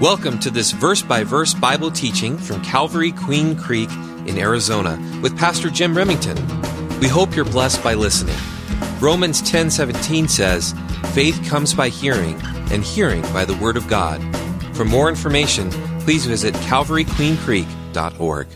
[0.00, 3.90] Welcome to this verse by verse Bible teaching from Calvary Queen Creek
[4.26, 6.36] in Arizona with Pastor Jim Remington.
[7.00, 8.36] We hope you're blessed by listening.
[9.00, 10.72] Romans 10:17 says,
[11.14, 12.40] "Faith comes by hearing,
[12.70, 14.22] and hearing by the word of God."
[14.72, 15.68] For more information,
[16.04, 18.46] please visit calvaryqueencreek.org.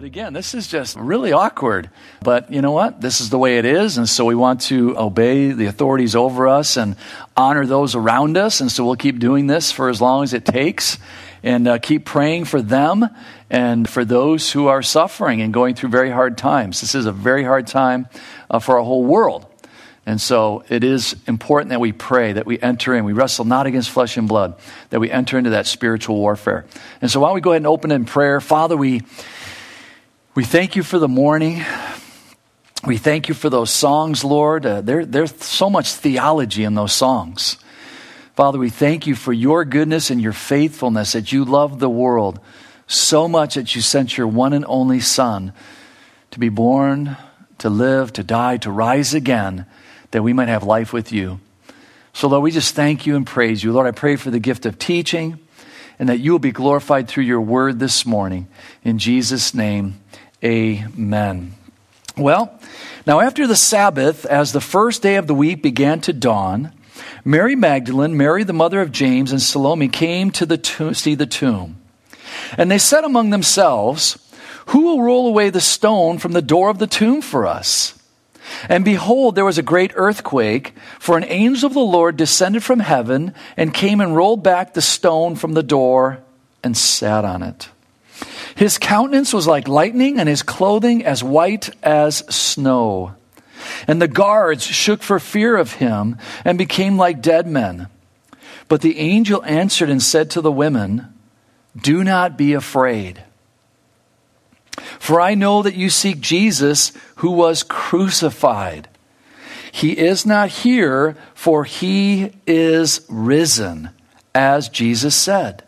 [0.00, 1.90] But again, this is just really awkward.
[2.22, 3.02] But you know what?
[3.02, 3.98] This is the way it is.
[3.98, 6.96] And so we want to obey the authorities over us and
[7.36, 8.62] honor those around us.
[8.62, 10.96] And so we'll keep doing this for as long as it takes
[11.42, 13.10] and uh, keep praying for them
[13.50, 16.80] and for those who are suffering and going through very hard times.
[16.80, 18.08] This is a very hard time
[18.48, 19.44] uh, for our whole world.
[20.06, 23.04] And so it is important that we pray, that we enter in.
[23.04, 26.64] We wrestle not against flesh and blood, that we enter into that spiritual warfare.
[27.02, 28.40] And so why don't we go ahead and open in prayer?
[28.40, 29.02] Father, we.
[30.32, 31.64] We thank you for the morning.
[32.86, 34.64] We thank you for those songs, Lord.
[34.64, 37.56] Uh, there, there's so much theology in those songs.
[38.36, 42.38] Father, we thank you for your goodness and your faithfulness that you love the world
[42.86, 45.52] so much that you sent your one and only Son
[46.30, 47.16] to be born,
[47.58, 49.66] to live, to die, to rise again,
[50.12, 51.40] that we might have life with you.
[52.12, 53.72] So, Lord, we just thank you and praise you.
[53.72, 55.40] Lord, I pray for the gift of teaching
[55.98, 58.46] and that you will be glorified through your word this morning.
[58.84, 60.00] In Jesus' name,
[60.42, 61.54] Amen.
[62.16, 62.58] Well,
[63.06, 66.72] now after the Sabbath, as the first day of the week began to dawn,
[67.24, 71.26] Mary Magdalene, Mary the mother of James, and Salome came to the tomb, see the
[71.26, 71.80] tomb.
[72.56, 74.18] And they said among themselves,
[74.66, 77.94] Who will roll away the stone from the door of the tomb for us?
[78.68, 82.80] And behold, there was a great earthquake, for an angel of the Lord descended from
[82.80, 86.20] heaven and came and rolled back the stone from the door
[86.62, 87.68] and sat on it.
[88.56, 93.14] His countenance was like lightning, and his clothing as white as snow.
[93.86, 97.88] And the guards shook for fear of him and became like dead men.
[98.68, 101.12] But the angel answered and said to the women,
[101.76, 103.24] Do not be afraid.
[104.98, 108.88] For I know that you seek Jesus who was crucified.
[109.72, 113.90] He is not here, for he is risen,
[114.34, 115.64] as Jesus said.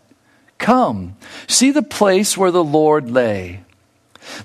[0.63, 1.17] Come,
[1.49, 3.65] see the place where the Lord lay.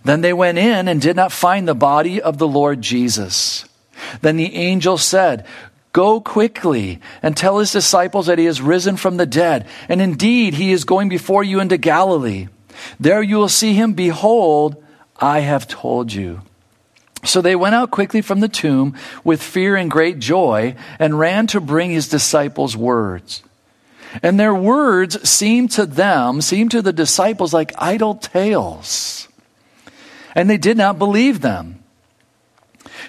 [0.04, 3.66] Then they went in and did not find the body of the Lord Jesus.
[4.22, 5.46] Then the angel said,
[5.94, 9.68] Go quickly and tell his disciples that he has risen from the dead.
[9.88, 12.48] And indeed, he is going before you into Galilee.
[13.00, 13.94] There you will see him.
[13.94, 14.84] Behold,
[15.20, 16.42] I have told you.
[17.24, 21.46] So they went out quickly from the tomb with fear and great joy and ran
[21.48, 23.44] to bring his disciples words.
[24.24, 29.28] And their words seemed to them, seemed to the disciples like idle tales.
[30.36, 31.84] And they did not believe them.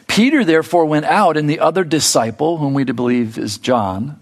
[0.07, 4.19] Peter therefore went out, and the other disciple, whom we believe is John,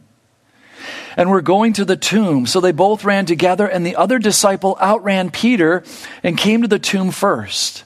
[1.17, 2.47] and were going to the tomb.
[2.47, 5.85] So they both ran together, and the other disciple outran Peter
[6.23, 7.85] and came to the tomb first.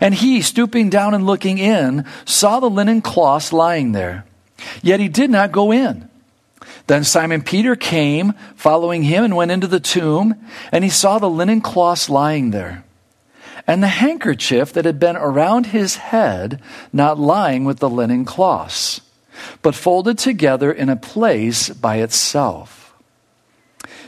[0.00, 4.24] And he, stooping down and looking in, saw the linen cloths lying there.
[4.80, 6.08] Yet he did not go in.
[6.86, 10.34] Then Simon Peter came, following him, and went into the tomb,
[10.70, 12.84] and he saw the linen cloths lying there,
[13.66, 16.60] and the handkerchief that had been around his head
[16.92, 19.00] not lying with the linen cloths,
[19.62, 22.94] but folded together in a place by itself.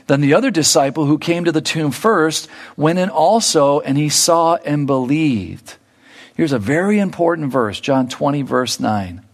[0.06, 4.08] Then the other disciple who came to the tomb first went in also, and he
[4.08, 5.76] saw and believed.
[6.36, 9.24] Here's a very important verse, John 20, verse 9.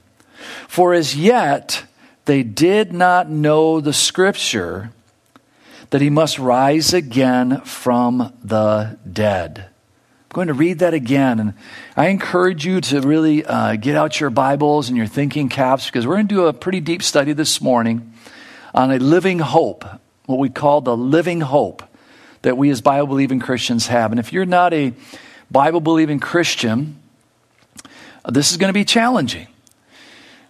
[0.68, 1.84] For as yet,
[2.24, 4.90] they did not know the scripture
[5.90, 9.66] that he must rise again from the dead.
[10.30, 11.40] I'm going to read that again.
[11.40, 11.54] And
[11.96, 16.06] I encourage you to really uh, get out your Bibles and your thinking caps because
[16.06, 18.12] we're going to do a pretty deep study this morning
[18.72, 19.84] on a living hope,
[20.26, 21.82] what we call the living hope
[22.42, 24.12] that we as Bible believing Christians have.
[24.12, 24.92] And if you're not a
[25.50, 27.00] Bible believing Christian,
[28.28, 29.48] this is going to be challenging.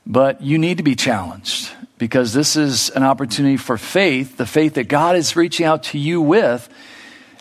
[0.06, 4.74] But you need to be challenged because this is an opportunity for faith, the faith
[4.74, 6.68] that God is reaching out to you with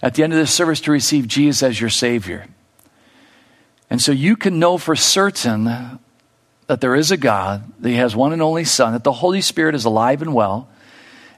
[0.03, 2.45] at the end of this service to receive Jesus as your Savior.
[3.89, 5.99] And so you can know for certain
[6.67, 9.41] that there is a God, that He has one and only Son, that the Holy
[9.41, 10.69] Spirit is alive and well,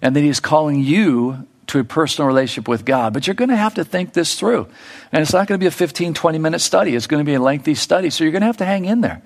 [0.01, 3.13] and that He is calling you to a personal relationship with God.
[3.13, 4.67] But you're going to have to think this through.
[5.11, 7.35] And it's not going to be a 15, 20 minute study, it's going to be
[7.35, 8.09] a lengthy study.
[8.09, 9.21] So you're going to have to hang in there.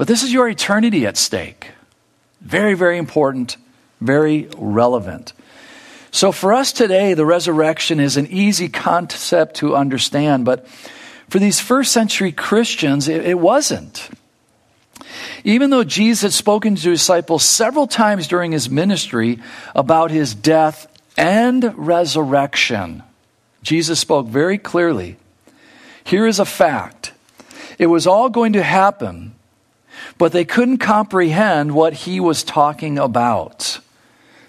[0.00, 1.72] But this is your eternity at stake.
[2.40, 3.58] Very, very important,
[4.00, 5.34] very relevant.
[6.10, 10.66] So for us today, the resurrection is an easy concept to understand, but
[11.28, 14.08] for these first century Christians, it, it wasn't.
[15.44, 19.38] Even though Jesus had spoken to his disciples several times during his ministry
[19.74, 20.86] about his death
[21.18, 23.02] and resurrection.
[23.62, 25.18] Jesus spoke very clearly.
[26.04, 27.12] Here is a fact
[27.78, 29.34] it was all going to happen,
[30.20, 33.80] but they couldn't comprehend what he was talking about.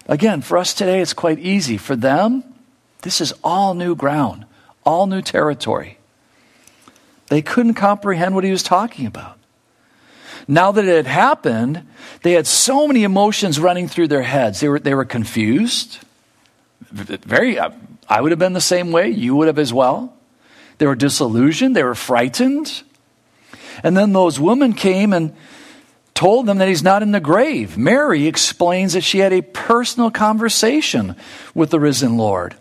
[0.06, 1.78] Again, for us today, it's quite easy.
[1.78, 2.44] For them,
[3.00, 4.44] this is all new ground,
[4.84, 5.96] all new territory.
[7.28, 9.38] They couldn't comprehend what he was talking about.
[10.46, 11.86] Now that it had happened,
[12.22, 14.60] they had so many emotions running through their heads.
[14.60, 16.00] They were, they were confused.
[16.90, 19.08] Very, I would have been the same way.
[19.08, 20.14] You would have as well.
[20.76, 21.74] They were disillusioned.
[21.74, 22.82] They were frightened.
[23.82, 25.34] And then those women came and
[26.22, 27.76] told them that he's not in the grave.
[27.76, 31.16] Mary explains that she had a personal conversation
[31.52, 32.54] with the risen Lord.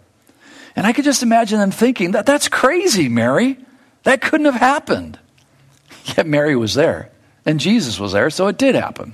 [0.76, 3.60] And I could just imagine them thinking that that's crazy, Mary.
[4.02, 5.20] That couldn't have happened.
[6.18, 7.12] Yet Mary was there.
[7.46, 9.14] And Jesus was there, so it did happen.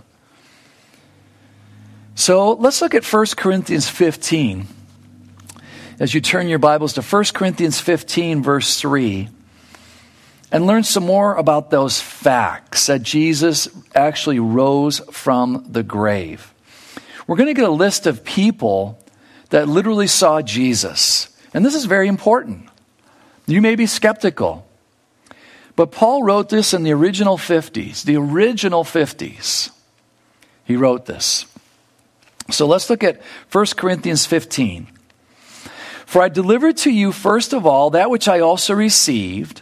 [2.16, 4.66] So let's look at 1 Corinthians 15.
[6.00, 9.28] As you turn your Bibles to 1 Corinthians 15, verse 3,
[10.52, 16.54] and learn some more about those facts that Jesus actually rose from the grave.
[17.28, 18.98] We're going to get a list of people
[19.50, 21.30] that literally saw Jesus.
[21.54, 22.70] And this is very important.
[23.46, 24.66] You may be skeptical.
[25.76, 29.70] But Paul wrote this in the original 50s, the original 50s.
[30.66, 31.46] He wrote this.
[32.50, 33.22] So let's look at
[33.52, 34.88] 1 Corinthians 15.
[36.06, 39.62] For I delivered to you, first of all, that which I also received,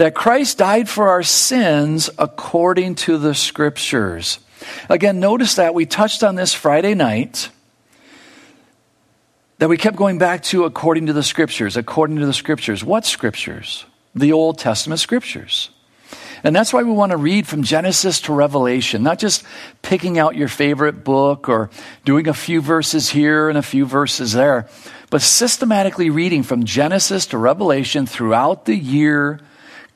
[0.00, 4.38] that Christ died for our sins according to the Scriptures.
[4.88, 7.50] Again, notice that we touched on this Friday night,
[9.58, 12.84] that we kept going back to according to the Scriptures, according to the Scriptures.
[12.84, 13.84] What Scriptures?
[14.14, 15.70] the Old Testament scriptures.
[16.42, 19.44] And that's why we want to read from Genesis to Revelation, not just
[19.82, 21.70] picking out your favorite book or
[22.04, 24.66] doing a few verses here and a few verses there,
[25.10, 29.38] but systematically reading from Genesis to Revelation throughout the year,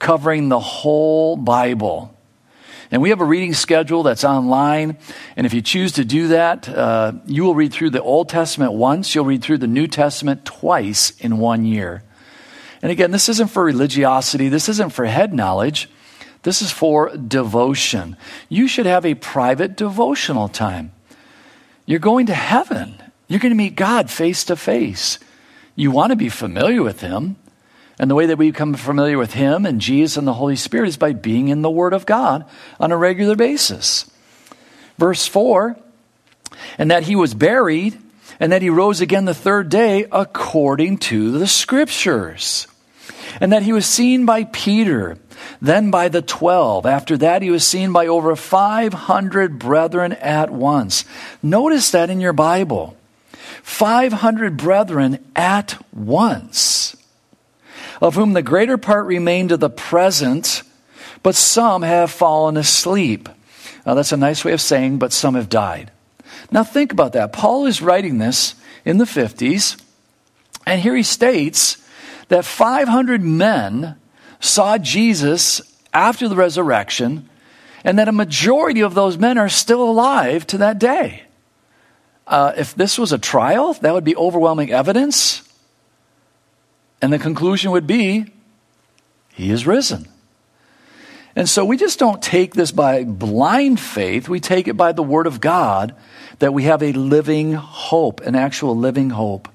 [0.05, 2.15] covering the whole Bible.
[2.91, 4.99] And we have a reading schedule that's online.
[5.35, 8.75] And if you choose to do that, uh, you will read through the Old Testament
[8.75, 12.03] once, you'll read through the New Testament twice in one year.
[12.83, 15.89] And again, this isn't for religiosity, this isn't for head knowledge.
[16.43, 18.19] This is for devotion.
[18.51, 20.93] You should have a private devotional time.
[21.87, 23.03] You're going to heaven.
[23.29, 25.19] You're going to meet God face to face.
[25.75, 27.37] You want to be familiar with Him.
[27.99, 30.89] And the way that we become familiar with Him and Jesus and the Holy Spirit
[30.89, 32.45] is by being in the Word of God
[32.81, 34.11] on a regular basis.
[34.99, 35.77] Verse 4
[36.79, 37.99] and that He was buried,
[38.39, 42.69] and that He rose again the third day according to the Scriptures
[43.41, 45.19] and that he was seen by Peter,
[45.61, 46.87] then by the twelve.
[46.87, 51.05] After that, he was seen by over 500 brethren at once.
[51.43, 52.97] Notice that in your Bible
[53.63, 56.97] 500 brethren at once,
[58.01, 60.63] of whom the greater part remain to the present,
[61.23, 63.29] but some have fallen asleep.
[63.87, 65.91] Now, that's a nice way of saying, but some have died.
[66.51, 67.33] Now, think about that.
[67.33, 68.55] Paul is writing this
[68.85, 69.81] in the 50s,
[70.67, 71.77] and here he states
[72.29, 73.97] that 500 men
[74.41, 75.61] saw Jesus
[75.93, 77.29] after the resurrection,
[77.85, 81.23] and that a majority of those men are still alive to that day.
[82.27, 85.43] Uh, if this was a trial, that would be overwhelming evidence.
[87.05, 88.33] And the conclusion would be,
[89.35, 90.09] he is risen.
[91.37, 95.03] And so we just don't take this by blind faith, we take it by the
[95.03, 95.95] Word of God
[96.39, 99.51] that we have a living hope, an actual living hope.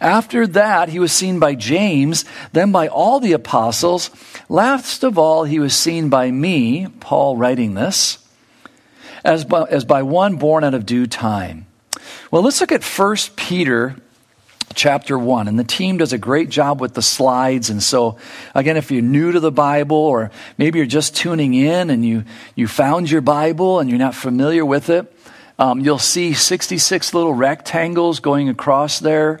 [0.00, 4.08] After that, he was seen by James, then by all the apostles.
[4.48, 8.16] Last of all, he was seen by me, Paul writing this,
[9.26, 11.66] as by, as by one born out of due time.
[12.30, 13.96] Well, let's look at 1 Peter
[14.78, 15.48] chapter 1.
[15.48, 17.68] And the team does a great job with the slides.
[17.68, 18.16] And so,
[18.54, 22.24] again, if you're new to the Bible, or maybe you're just tuning in and you,
[22.54, 25.12] you found your Bible and you're not familiar with it,
[25.58, 29.40] um, you'll see 66 little rectangles going across there.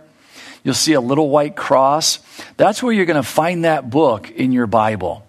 [0.64, 2.18] You'll see a little white cross.
[2.56, 5.24] That's where you're going to find that book in your Bible.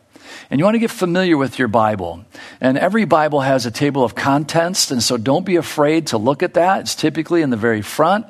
[0.49, 2.25] And you want to get familiar with your Bible.
[2.59, 6.41] And every Bible has a table of contents, and so don't be afraid to look
[6.41, 6.81] at that.
[6.81, 8.25] It's typically in the very front.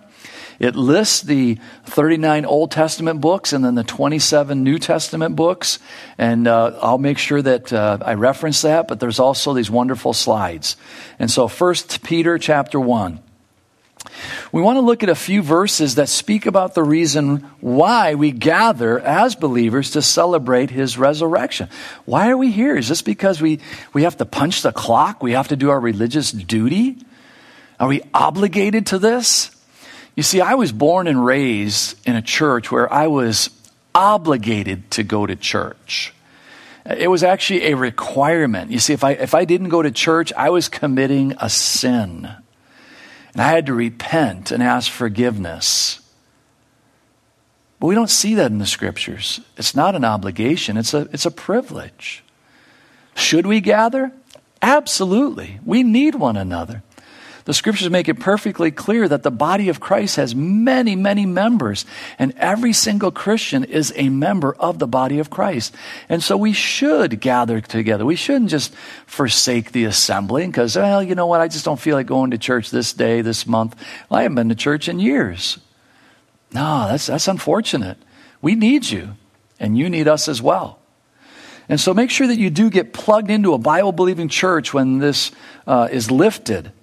[0.59, 5.79] It lists the 39 Old Testament books and then the 27 New Testament books.
[6.17, 10.13] And uh, I'll make sure that uh, I reference that, but there's also these wonderful
[10.13, 10.75] slides.
[11.17, 13.19] And so, First Peter chapter 1.
[14.51, 18.31] We want to look at a few verses that speak about the reason why we
[18.31, 21.69] gather as believers to celebrate his resurrection.
[22.05, 22.75] Why are we here?
[22.75, 23.59] Is this because we,
[23.93, 25.21] we have to punch the clock?
[25.21, 26.97] We have to do our religious duty?
[27.79, 29.51] Are we obligated to this?
[30.19, 33.49] You see, I was born and raised in a church where I was
[33.95, 36.13] obligated to go to church.
[36.85, 38.69] It was actually a requirement.
[38.69, 42.29] You see, if I, if I didn't go to church, I was committing a sin.
[43.31, 46.01] And I had to repent and ask forgiveness.
[47.79, 49.39] But we don't see that in the scriptures.
[49.55, 52.25] It's not an obligation, it's a, it's a privilege.
[53.15, 54.11] Should we gather?
[54.61, 55.61] Absolutely.
[55.63, 56.83] We need one another.
[57.49, 61.83] The scriptures make it perfectly clear that the body of Christ has many, many members,
[62.19, 65.73] and every single Christian is a member of the body of Christ.
[66.09, 68.05] And so we should gather together.
[68.05, 68.75] We shouldn't just
[69.07, 72.37] forsake the assembling because, well, you know what, I just don't feel like going to
[72.37, 73.75] church this day, this month.
[74.11, 75.57] Well, I haven't been to church in years.
[76.53, 77.97] No, that's, that's unfortunate.
[78.43, 79.15] We need you,
[79.59, 80.77] and you need us as well.
[81.67, 84.99] And so make sure that you do get plugged into a Bible believing church when
[84.99, 85.31] this
[85.65, 86.73] uh, is lifted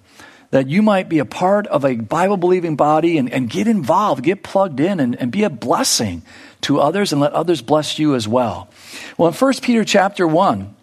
[0.51, 4.23] that you might be a part of a Bible believing body and, and, get involved,
[4.23, 6.21] get plugged in, and, and, be a blessing
[6.61, 8.69] to others and let others bless you as well.
[9.17, 10.73] Well, in 1 Peter chapter 1,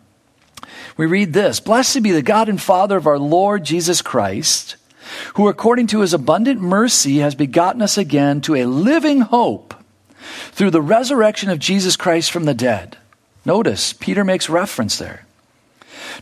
[0.96, 4.76] we read this Blessed be the God and Father of our Lord Jesus Christ,
[5.34, 9.74] who according to his abundant mercy has begotten us again to a living hope
[10.52, 12.96] through the resurrection of Jesus Christ from the dead.
[13.44, 15.23] Notice, Peter makes reference there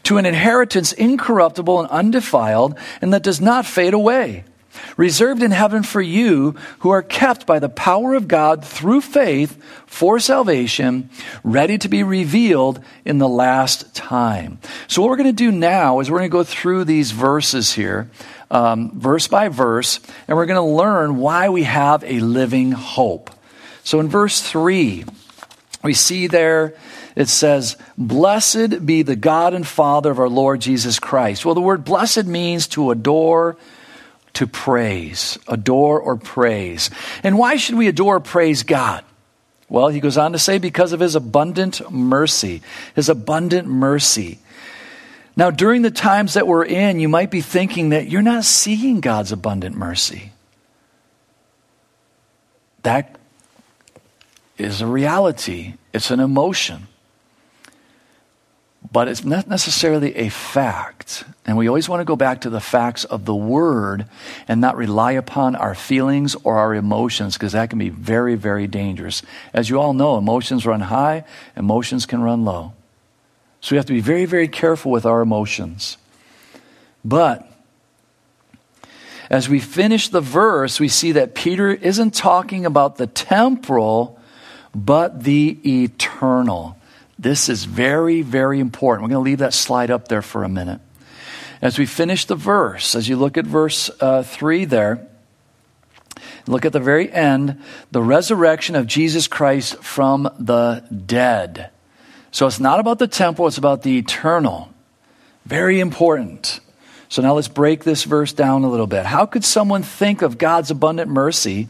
[0.05, 4.45] to an inheritance incorruptible and undefiled, and that does not fade away,
[4.97, 9.63] reserved in heaven for you who are kept by the power of God through faith
[9.87, 11.11] for salvation,
[11.45, 14.59] ready to be revealed in the last time.
[14.89, 17.73] So, what we're going to do now is we're going to go through these verses
[17.73, 18.11] here.
[18.51, 23.31] Um, verse by verse, and we're going to learn why we have a living hope.
[23.85, 25.05] So in verse 3,
[25.83, 26.75] we see there
[27.15, 31.45] it says, Blessed be the God and Father of our Lord Jesus Christ.
[31.45, 33.57] Well, the word blessed means to adore,
[34.35, 36.91] to praise, adore or praise.
[37.23, 39.05] And why should we adore or praise God?
[39.69, 42.63] Well, he goes on to say, because of his abundant mercy,
[42.95, 44.39] his abundant mercy.
[45.35, 49.01] Now, during the times that we're in, you might be thinking that you're not seeing
[49.01, 50.33] God's abundant mercy.
[52.83, 53.17] That
[54.59, 56.89] is a reality, it's an emotion
[58.91, 61.25] but it's not necessarily a fact.
[61.47, 64.07] And we always want to go back to the facts of the Word
[64.49, 68.67] and not rely upon our feelings or our emotions because that can be very, very
[68.67, 69.23] dangerous.
[69.53, 71.25] As you all know, emotions run high,
[71.57, 72.73] emotions can run low.
[73.61, 75.97] So we have to be very, very careful with our emotions.
[77.05, 77.49] But
[79.31, 84.21] as we finish the verse, we see that Peter isn't talking about the temporal,
[84.75, 86.77] but the eternal.
[87.19, 89.05] This is very, very important.
[89.05, 90.81] We're going to leave that slide up there for a minute.
[91.61, 95.07] As we finish the verse, as you look at verse uh, 3 there,
[96.47, 97.61] look at the very end
[97.93, 101.71] the resurrection of Jesus Christ from the dead.
[102.33, 104.73] So it's not about the temple, it's about the eternal.
[105.45, 106.61] Very important.
[107.09, 109.05] So now let's break this verse down a little bit.
[109.05, 111.69] How could someone think of God's abundant mercy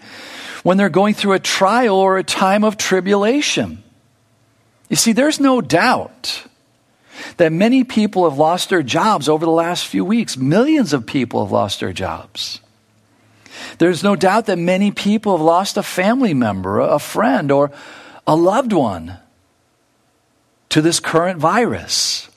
[0.63, 3.83] when they're going through a trial or a time of tribulation?
[4.93, 6.45] You see, there's no doubt
[7.39, 10.37] that many people have lost their jobs over the last few weeks.
[10.37, 12.61] Millions of people have lost their jobs.
[13.79, 17.73] There's no doubt that many people have lost a family member, a friend, or
[18.27, 19.17] a loved one
[20.69, 22.29] to this current virus.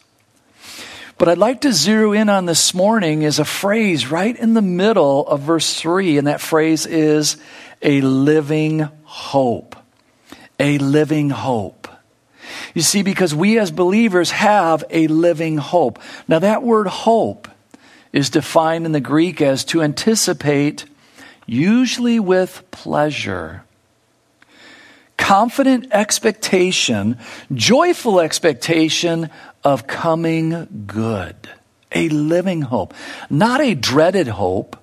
[1.18, 4.62] But I'd like to zero in on this morning is a phrase right in the
[4.62, 7.36] middle of verse 3, and that phrase is
[7.82, 9.76] a living hope.
[10.58, 11.75] A living hope.
[12.74, 16.00] You see, because we as believers have a living hope.
[16.28, 17.48] Now, that word hope
[18.12, 20.86] is defined in the Greek as to anticipate,
[21.46, 23.64] usually with pleasure.
[25.18, 27.18] Confident expectation,
[27.54, 29.30] joyful expectation
[29.64, 31.36] of coming good.
[31.92, 32.94] A living hope.
[33.30, 34.78] Not a dreaded hope.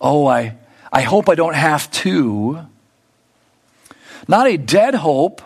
[0.00, 0.56] Oh, I,
[0.92, 2.60] I hope I don't have to.
[4.28, 5.42] Not a dead hope.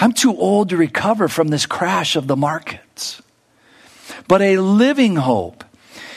[0.00, 3.20] I'm too old to recover from this crash of the markets.
[4.26, 5.62] But a living hope.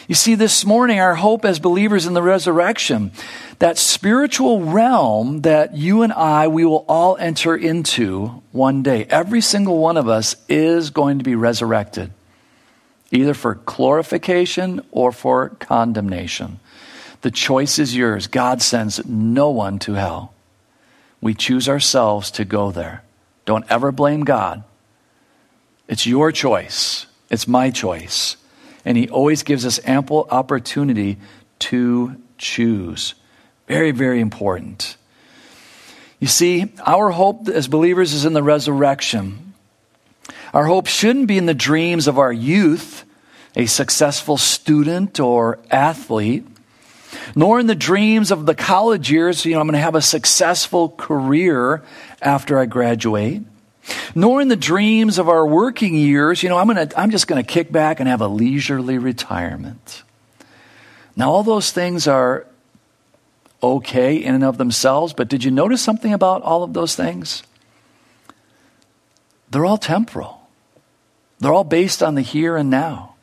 [0.07, 3.11] You see, this morning, our hope as believers in the resurrection,
[3.59, 9.05] that spiritual realm that you and I, we will all enter into one day.
[9.05, 12.11] Every single one of us is going to be resurrected,
[13.11, 16.59] either for glorification or for condemnation.
[17.21, 18.27] The choice is yours.
[18.27, 20.33] God sends no one to hell.
[21.21, 23.03] We choose ourselves to go there.
[23.45, 24.63] Don't ever blame God.
[25.87, 28.37] It's your choice, it's my choice.
[28.85, 31.17] And He always gives us ample opportunity
[31.59, 33.15] to choose.
[33.67, 34.97] Very, very important.
[36.19, 39.53] You see, our hope as believers is in the resurrection.
[40.53, 43.03] Our hope shouldn't be in the dreams of our youth,
[43.55, 46.45] a successful student or athlete,
[47.35, 50.01] nor in the dreams of the college years, you know, I'm going to have a
[50.01, 51.83] successful career
[52.23, 53.43] after I graduate,
[54.15, 57.43] nor in the dreams of our working years, you know, I'm, to, I'm just going
[57.43, 60.03] to kick back and have a leisurely retirement.
[61.15, 62.47] Now, all those things are
[63.61, 67.43] okay in and of themselves, but did you notice something about all of those things?
[69.49, 70.47] They're all temporal.
[71.39, 73.15] They're all based on the here and now.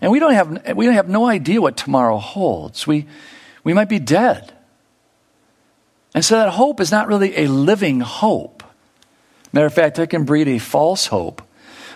[0.00, 2.86] And we don't have, we have no idea what tomorrow holds.
[2.86, 3.06] We,
[3.64, 4.52] we might be dead.
[6.16, 8.64] And so that hope is not really a living hope.
[9.52, 11.42] Matter of fact, it can breed a false hope.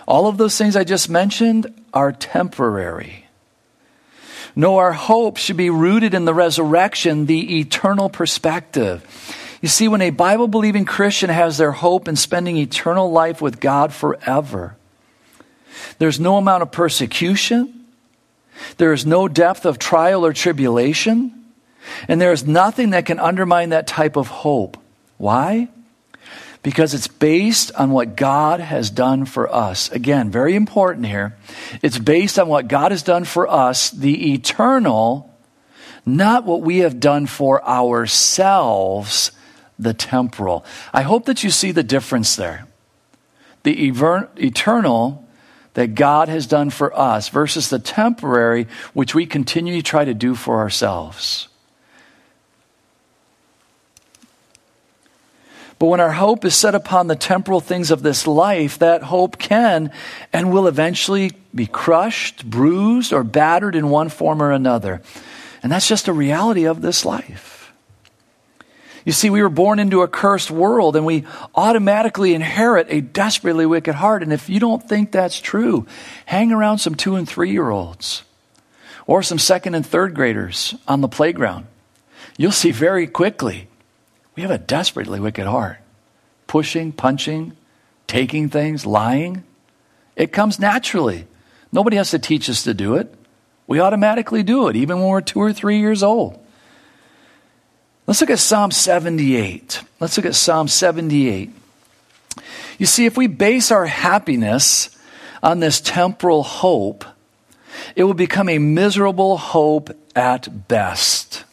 [0.07, 3.25] All of those things I just mentioned are temporary.
[4.55, 9.03] No, our hope should be rooted in the resurrection, the eternal perspective.
[9.59, 13.59] You see, when a Bible believing Christian has their hope in spending eternal life with
[13.59, 14.75] God forever,
[15.97, 17.85] there's no amount of persecution,
[18.77, 21.40] there is no depth of trial or tribulation,
[22.07, 24.77] and there is nothing that can undermine that type of hope.
[25.17, 25.69] Why?
[26.63, 29.91] because it's based on what God has done for us.
[29.91, 31.35] Again, very important here.
[31.81, 35.33] It's based on what God has done for us, the eternal,
[36.05, 39.31] not what we have done for ourselves,
[39.79, 40.63] the temporal.
[40.93, 42.67] I hope that you see the difference there.
[43.63, 45.27] The eternal
[45.73, 50.13] that God has done for us versus the temporary, which we continue to try to
[50.13, 51.47] do for ourselves.
[55.81, 59.39] But when our hope is set upon the temporal things of this life, that hope
[59.39, 59.91] can
[60.31, 65.01] and will eventually be crushed, bruised, or battered in one form or another.
[65.63, 67.73] And that's just a reality of this life.
[69.05, 73.65] You see, we were born into a cursed world and we automatically inherit a desperately
[73.65, 74.21] wicked heart.
[74.21, 75.87] And if you don't think that's true,
[76.27, 78.21] hang around some two and three year olds
[79.07, 81.65] or some second and third graders on the playground.
[82.37, 83.67] You'll see very quickly
[84.35, 85.77] we have a desperately wicked heart.
[86.47, 87.55] Pushing, punching,
[88.07, 89.43] taking things, lying.
[90.15, 91.27] It comes naturally.
[91.71, 93.13] Nobody has to teach us to do it.
[93.67, 96.37] We automatically do it, even when we're two or three years old.
[98.07, 99.81] Let's look at Psalm 78.
[99.99, 101.51] Let's look at Psalm 78.
[102.77, 104.89] You see, if we base our happiness
[105.41, 107.05] on this temporal hope,
[107.95, 111.45] it will become a miserable hope at best.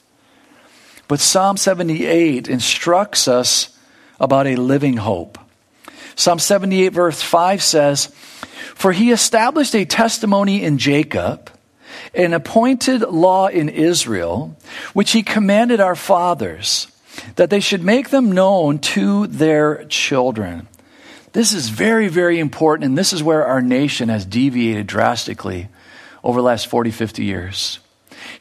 [1.09, 3.77] But Psalm 78 instructs us
[4.21, 5.39] about a living hope.
[6.15, 8.07] Psalm 78, verse 5 says,
[8.75, 11.51] For he established a testimony in Jacob,
[12.13, 14.57] an appointed law in Israel,
[14.93, 16.89] which he commanded our fathers,
[17.37, 20.69] that they should make them known to their children.
[21.33, 25.69] This is very, very important, and this is where our nation has deviated drastically
[26.23, 27.79] over the last 40, 50 years.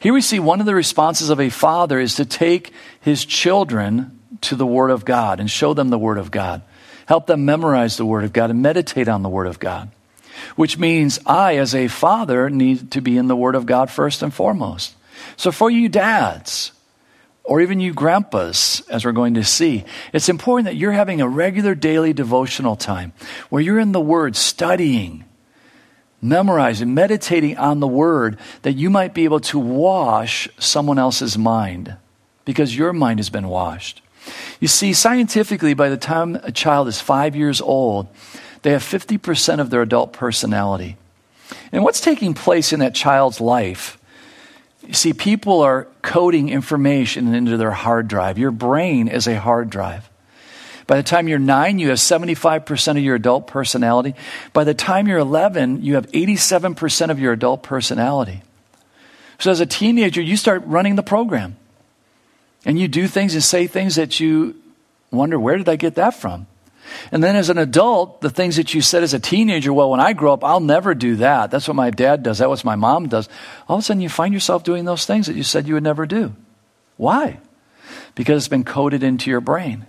[0.00, 4.20] Here we see one of the responses of a father is to take his children
[4.42, 6.62] to the Word of God and show them the Word of God.
[7.06, 9.90] Help them memorize the Word of God and meditate on the Word of God.
[10.56, 14.22] Which means I, as a father, need to be in the Word of God first
[14.22, 14.94] and foremost.
[15.36, 16.72] So for you dads,
[17.42, 21.28] or even you grandpas, as we're going to see, it's important that you're having a
[21.28, 23.12] regular daily devotional time
[23.48, 25.24] where you're in the Word studying
[26.20, 31.96] memorizing, meditating on the word that you might be able to wash someone else's mind
[32.44, 34.02] because your mind has been washed.
[34.60, 38.08] You see, scientifically, by the time a child is five years old,
[38.62, 40.96] they have 50% of their adult personality.
[41.72, 43.98] And what's taking place in that child's life?
[44.86, 48.38] You see, people are coding information into their hard drive.
[48.38, 50.08] Your brain is a hard drive.
[50.88, 54.14] By the time you're nine, you have 75% of your adult personality.
[54.54, 58.42] By the time you're 11, you have 87% of your adult personality.
[59.38, 61.56] So as a teenager, you start running the program.
[62.64, 64.56] And you do things and say things that you
[65.10, 66.46] wonder, where did I get that from?
[67.12, 70.00] And then as an adult, the things that you said as a teenager, well, when
[70.00, 71.50] I grow up, I'll never do that.
[71.50, 72.38] That's what my dad does.
[72.38, 73.28] That's what my mom does.
[73.68, 75.82] All of a sudden, you find yourself doing those things that you said you would
[75.82, 76.34] never do.
[76.96, 77.40] Why?
[78.14, 79.84] Because it's been coded into your brain.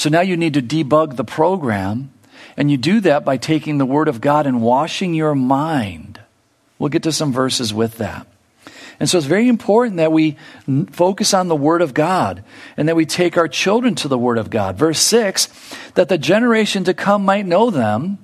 [0.00, 2.10] So now you need to debug the program,
[2.56, 6.18] and you do that by taking the Word of God and washing your mind.
[6.78, 8.26] We'll get to some verses with that.
[8.98, 10.38] And so it's very important that we
[10.90, 12.42] focus on the Word of God
[12.78, 14.78] and that we take our children to the Word of God.
[14.78, 15.48] Verse 6
[15.96, 18.16] that the generation to come might know them,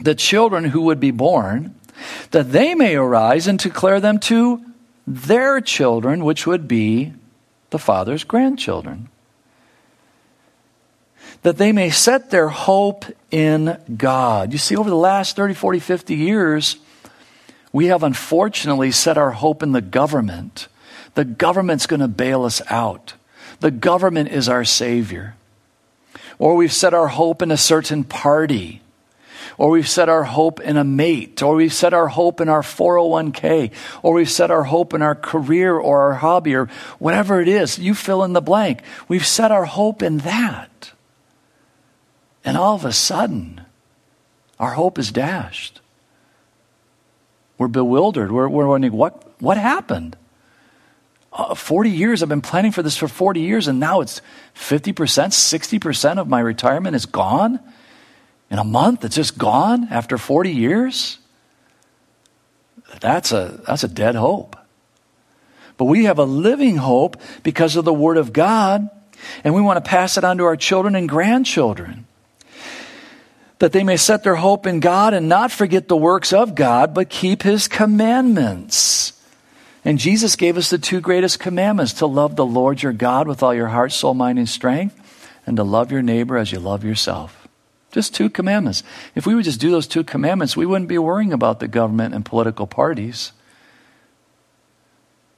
[0.00, 1.74] the children who would be born,
[2.30, 4.64] that they may arise and declare them to
[5.06, 7.12] their children, which would be
[7.68, 9.10] the Father's grandchildren.
[11.42, 14.52] That they may set their hope in God.
[14.52, 16.76] You see, over the last 30, 40, 50 years,
[17.72, 20.68] we have unfortunately set our hope in the government.
[21.14, 23.14] The government's going to bail us out.
[23.60, 25.34] The government is our Savior.
[26.38, 28.80] Or we've set our hope in a certain party.
[29.58, 31.42] Or we've set our hope in a mate.
[31.42, 33.72] Or we've set our hope in our 401k.
[34.02, 36.66] Or we've set our hope in our career or our hobby or
[36.98, 37.78] whatever it is.
[37.78, 38.82] You fill in the blank.
[39.06, 40.92] We've set our hope in that.
[42.44, 43.60] And all of a sudden,
[44.58, 45.80] our hope is dashed.
[47.58, 48.32] We're bewildered.
[48.32, 50.16] We're, we're wondering, what, what happened?
[51.32, 54.22] Uh, 40 years, I've been planning for this for 40 years, and now it's
[54.54, 57.60] 50%, 60% of my retirement is gone?
[58.50, 61.18] In a month, it's just gone after 40 years?
[63.00, 64.56] That's a, that's a dead hope.
[65.76, 68.90] But we have a living hope because of the Word of God,
[69.44, 72.06] and we want to pass it on to our children and grandchildren
[73.60, 76.94] that they may set their hope in God and not forget the works of God,
[76.94, 79.12] but keep his commandments.
[79.84, 83.42] And Jesus gave us the two greatest commandments to love the Lord your God with
[83.42, 84.96] all your heart, soul, mind, and strength,
[85.46, 87.48] and to love your neighbor as you love yourself.
[87.92, 88.82] Just two commandments.
[89.14, 92.14] If we would just do those two commandments, we wouldn't be worrying about the government
[92.14, 93.32] and political parties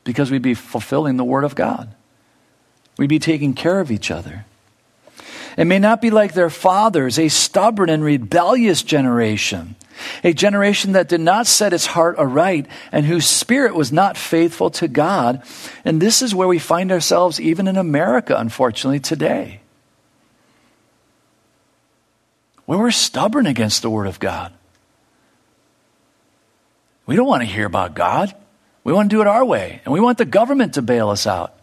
[0.05, 1.93] because we'd be fulfilling the Word of God.
[2.99, 4.45] We'd be taking care of each other
[5.57, 9.77] and may not be like their fathers, a stubborn and rebellious generation,
[10.25, 14.71] a generation that did not set its heart aright and whose spirit was not faithful
[14.71, 15.43] to God.
[15.85, 19.61] And this is where we find ourselves even in America, unfortunately, today.
[22.65, 24.53] Where we're stubborn against the Word of God.
[27.07, 28.35] We don't want to hear about God.
[28.85, 29.81] We want to do it our way.
[29.85, 31.55] And we want the government to bail us out.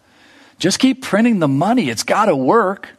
[0.57, 1.89] Just keep printing the money.
[1.89, 2.89] It's got to work.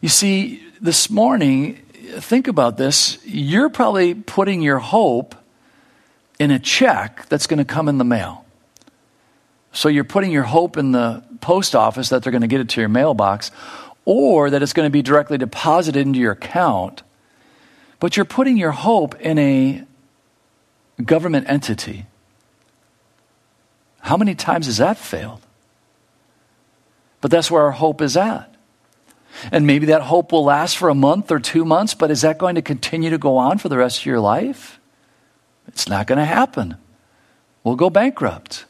[0.00, 1.76] You see, this morning,
[2.18, 3.18] think about this.
[3.24, 5.34] You're probably putting your hope
[6.38, 8.44] in a check that's going to come in the mail.
[9.72, 12.68] So you're putting your hope in the post office that they're going to get it
[12.70, 13.50] to your mailbox
[14.04, 17.02] or that it's going to be directly deposited into your account.
[18.00, 19.84] But you're putting your hope in a
[21.04, 22.06] government entity.
[24.00, 25.40] How many times has that failed?
[27.20, 28.47] But that's where our hope is at.
[29.52, 32.38] And maybe that hope will last for a month or two months, but is that
[32.38, 34.80] going to continue to go on for the rest of your life?
[35.66, 36.76] It's not going to happen.
[37.62, 38.64] We'll go bankrupt.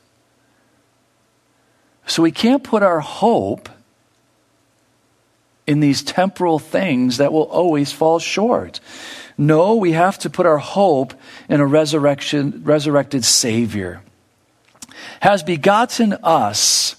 [2.06, 3.68] So we can't put our hope
[5.66, 8.80] in these temporal things that will always fall short.
[9.36, 11.14] No, we have to put our hope
[11.48, 14.02] in a resurrection, resurrected Savior.
[15.20, 16.96] Has begotten us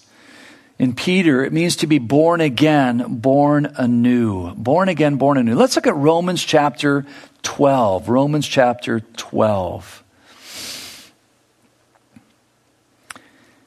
[0.79, 4.55] in Peter, it means to be born again, born anew.
[4.55, 5.53] Born again, born anew.
[5.53, 7.05] Let's look at Romans chapter
[7.43, 8.07] 12.
[8.07, 10.03] Romans chapter 12.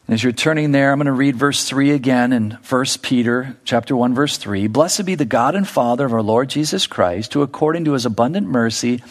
[0.09, 3.95] As you're turning there, I'm going to read verse 3 again in 1 Peter chapter
[3.95, 4.67] 1 verse 3.
[4.67, 8.07] Blessed be the God and Father of our Lord Jesus Christ, who according to his
[8.07, 9.03] abundant mercy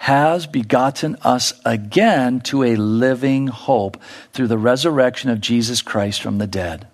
[0.00, 4.00] has begotten us again to a living hope
[4.32, 6.88] through the resurrection of Jesus Christ from the dead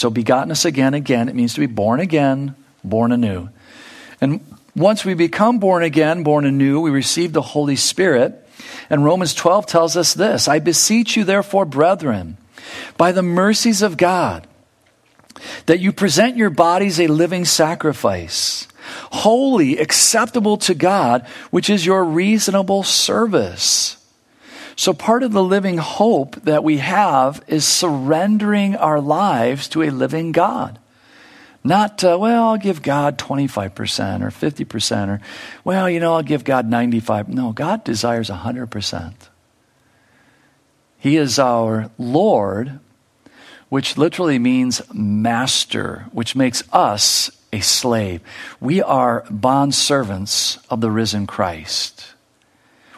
[0.00, 3.50] so, begotten us again, again, it means to be born again, born anew.
[4.22, 4.40] And
[4.74, 8.48] once we become born again, born anew, we receive the Holy Spirit.
[8.88, 12.38] And Romans 12 tells us this I beseech you, therefore, brethren,
[12.96, 14.46] by the mercies of God,
[15.66, 18.68] that you present your bodies a living sacrifice,
[19.12, 23.99] holy, acceptable to God, which is your reasonable service.
[24.80, 29.90] So, part of the living hope that we have is surrendering our lives to a
[29.90, 30.78] living God.
[31.62, 35.20] Not, uh, well, I'll give God 25% or 50% or,
[35.64, 37.28] well, you know, I'll give God 95.
[37.28, 39.12] No, God desires 100%.
[40.96, 42.80] He is our Lord,
[43.68, 48.22] which literally means master, which makes us a slave.
[48.60, 52.09] We are bond servants of the risen Christ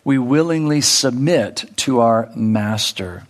[0.05, 3.25] we willingly submit to our master.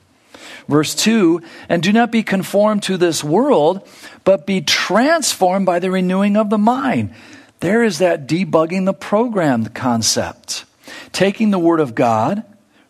[0.69, 3.87] Verse 2 And do not be conformed to this world,
[4.25, 7.15] but be transformed by the renewing of the mind.
[7.61, 10.65] There is that debugging the program concept.
[11.13, 12.43] Taking the Word of God,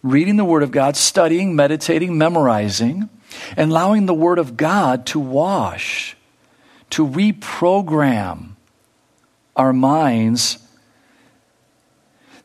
[0.02, 3.08] reading the Word of God, studying, meditating, memorizing,
[3.56, 6.16] and allowing the Word of God to wash,
[6.90, 8.50] to reprogram
[9.56, 10.58] our minds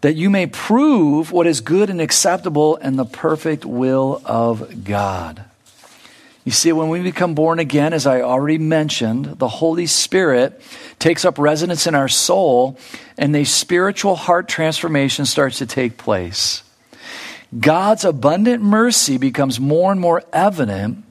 [0.08, 5.44] that you may prove what is good and acceptable and the perfect will of God.
[6.46, 10.62] You see, when we become born again, as I already mentioned, the Holy Spirit
[10.98, 12.80] takes up residence in our soul,
[13.18, 16.64] and a spiritual heart transformation starts to take place.
[17.60, 21.04] God's abundant mercy becomes more and more evident,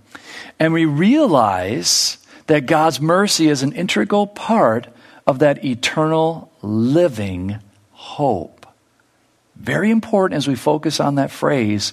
[0.58, 4.86] and we realize that God's mercy is an integral part
[5.26, 7.58] of that eternal living
[7.92, 8.55] hope.
[9.56, 11.92] Very important as we focus on that phrase,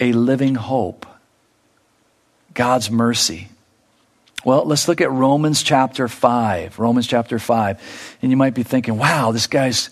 [0.00, 1.06] a living hope.
[2.54, 3.48] God's mercy.
[4.44, 6.78] Well, let's look at Romans chapter 5.
[6.78, 8.18] Romans chapter 5.
[8.22, 9.90] And you might be thinking, wow, this guy's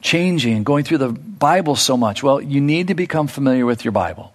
[0.00, 2.22] changing and going through the Bible so much.
[2.22, 4.32] Well, you need to become familiar with your Bible.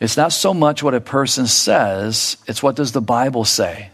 [0.00, 3.90] It's not so much what a person says, it's what does the Bible say.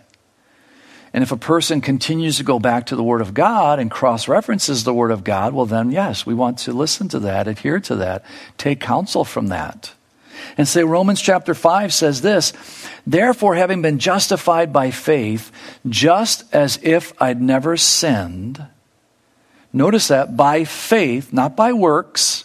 [1.14, 4.26] And if a person continues to go back to the Word of God and cross
[4.26, 7.78] references the Word of God, well, then, yes, we want to listen to that, adhere
[7.80, 8.24] to that,
[8.58, 9.92] take counsel from that.
[10.58, 12.52] And say, Romans chapter 5 says this
[13.06, 15.52] Therefore, having been justified by faith,
[15.88, 18.66] just as if I'd never sinned,
[19.72, 22.44] notice that by faith, not by works.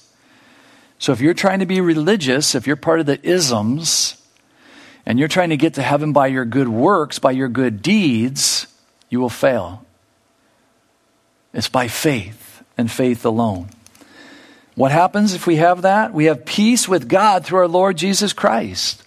[0.99, 4.18] So if you're trying to be religious, if you're part of the isms,
[5.10, 8.67] and you're trying to get to heaven by your good works, by your good deeds,
[9.10, 9.84] you will fail.
[11.52, 13.69] It's by faith and faith alone.
[14.76, 16.13] What happens if we have that?
[16.13, 19.04] We have peace with God through our Lord Jesus Christ,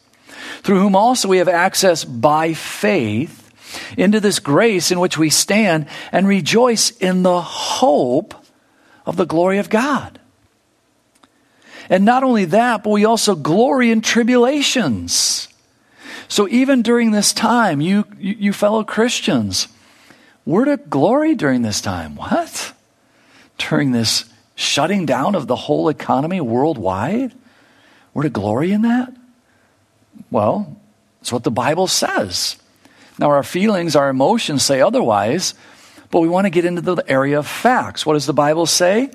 [0.64, 3.52] through whom also we have access by faith
[3.96, 8.34] into this grace in which we stand and rejoice in the hope
[9.06, 10.18] of the glory of God.
[11.88, 15.46] And not only that, but we also glory in tribulations.
[16.32, 19.68] So even during this time, you, you, you fellow Christians,
[20.46, 22.16] we're to glory during this time.
[22.16, 22.72] What?
[23.58, 27.34] During this shutting down of the whole economy worldwide?
[28.14, 29.14] We're to glory in that?
[30.30, 30.74] Well,
[31.20, 32.56] it's what the Bible says.
[33.18, 35.52] Now, our feelings, our emotions say otherwise,
[36.10, 38.06] but we want to get into the area of facts.
[38.06, 39.10] What does the Bible say?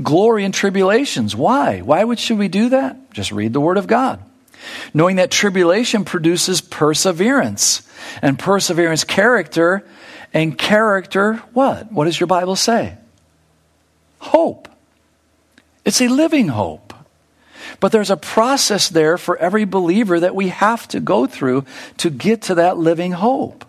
[0.00, 1.34] Glory in tribulations.
[1.34, 1.80] Why?
[1.80, 3.10] Why would, should we do that?
[3.10, 4.22] Just read the Word of God.
[4.94, 7.82] Knowing that tribulation produces perseverance,
[8.22, 9.84] and perseverance, character,
[10.32, 11.90] and character, what?
[11.92, 12.96] What does your Bible say?
[14.18, 14.68] hope.
[15.84, 16.92] It's a living hope.
[17.80, 21.64] But there's a process there for every believer that we have to go through
[21.98, 23.64] to get to that living hope.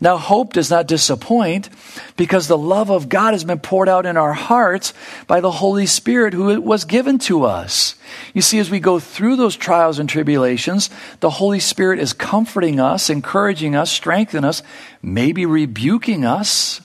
[0.00, 1.68] Now, hope does not disappoint
[2.16, 4.94] because the love of God has been poured out in our hearts
[5.26, 7.94] by the Holy Spirit who was given to us.
[8.34, 12.80] You see, as we go through those trials and tribulations, the Holy Spirit is comforting
[12.80, 14.62] us, encouraging us, strengthening us,
[15.02, 16.80] maybe rebuking us,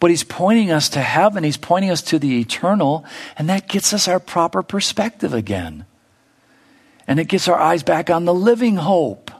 [0.00, 3.04] but he's pointing us to heaven, he's pointing us to the eternal,
[3.36, 5.86] and that gets us our proper perspective again.
[7.06, 9.30] And it gets our eyes back on the living hope.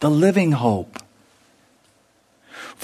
[0.00, 0.98] The living hope.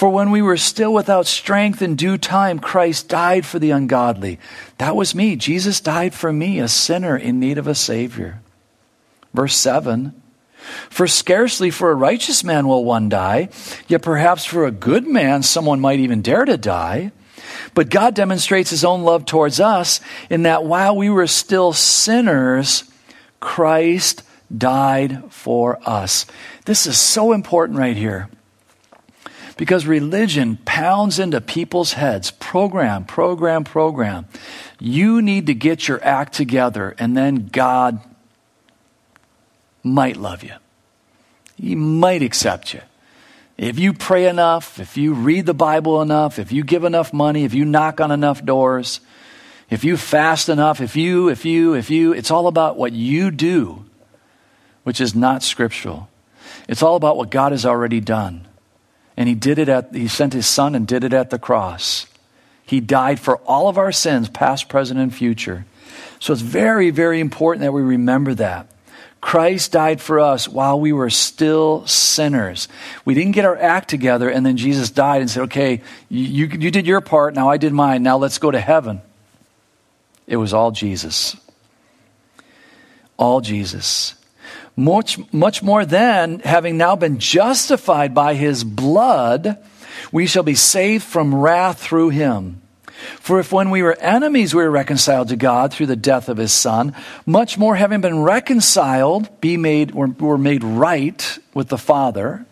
[0.00, 4.38] For when we were still without strength in due time, Christ died for the ungodly.
[4.78, 5.36] That was me.
[5.36, 8.40] Jesus died for me, a sinner in need of a Savior.
[9.34, 10.14] Verse 7
[10.88, 13.50] for scarcely for a righteous man will one die,
[13.88, 17.12] yet perhaps for a good man someone might even dare to die.
[17.74, 22.84] But God demonstrates his own love towards us in that while we were still sinners,
[23.38, 24.22] Christ
[24.56, 26.24] died for us.
[26.64, 28.30] This is so important right here.
[29.60, 34.24] Because religion pounds into people's heads program, program, program.
[34.78, 38.00] You need to get your act together, and then God
[39.82, 40.54] might love you.
[41.58, 42.80] He might accept you.
[43.58, 47.44] If you pray enough, if you read the Bible enough, if you give enough money,
[47.44, 49.00] if you knock on enough doors,
[49.68, 53.30] if you fast enough, if you, if you, if you, it's all about what you
[53.30, 53.84] do,
[54.84, 56.08] which is not scriptural.
[56.66, 58.46] It's all about what God has already done.
[59.20, 62.06] And He did it at, He sent His Son and did it at the cross.
[62.64, 65.66] He died for all of our sins, past, present, and future.
[66.20, 68.68] So it's very, very important that we remember that.
[69.20, 72.66] Christ died for us while we were still sinners.
[73.04, 76.70] We didn't get our act together, and then Jesus died and said, Okay, you, you
[76.70, 79.02] did your part, now I did mine, now let's go to heaven.
[80.26, 81.36] It was all Jesus.
[83.18, 84.14] All Jesus.
[84.76, 89.58] Much, much more than having now been justified by his blood,
[90.12, 92.60] we shall be saved from wrath through him.
[93.18, 96.36] For if when we were enemies we were reconciled to God through the death of
[96.36, 101.78] his son, much more having been reconciled, be made were, were made right with the
[101.78, 102.44] Father,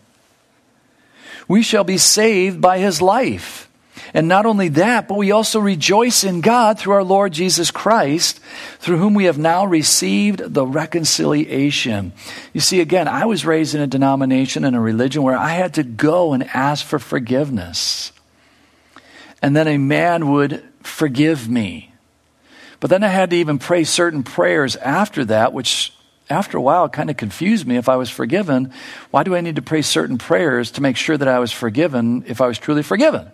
[1.46, 3.67] we shall be saved by his life.
[4.14, 8.40] And not only that, but we also rejoice in God through our Lord Jesus Christ,
[8.78, 12.12] through whom we have now received the reconciliation.
[12.52, 15.74] You see, again, I was raised in a denomination and a religion where I had
[15.74, 18.12] to go and ask for forgiveness.
[19.42, 21.92] And then a man would forgive me.
[22.80, 25.92] But then I had to even pray certain prayers after that, which
[26.30, 28.72] after a while kind of confused me if I was forgiven.
[29.10, 32.24] Why do I need to pray certain prayers to make sure that I was forgiven
[32.26, 33.30] if I was truly forgiven?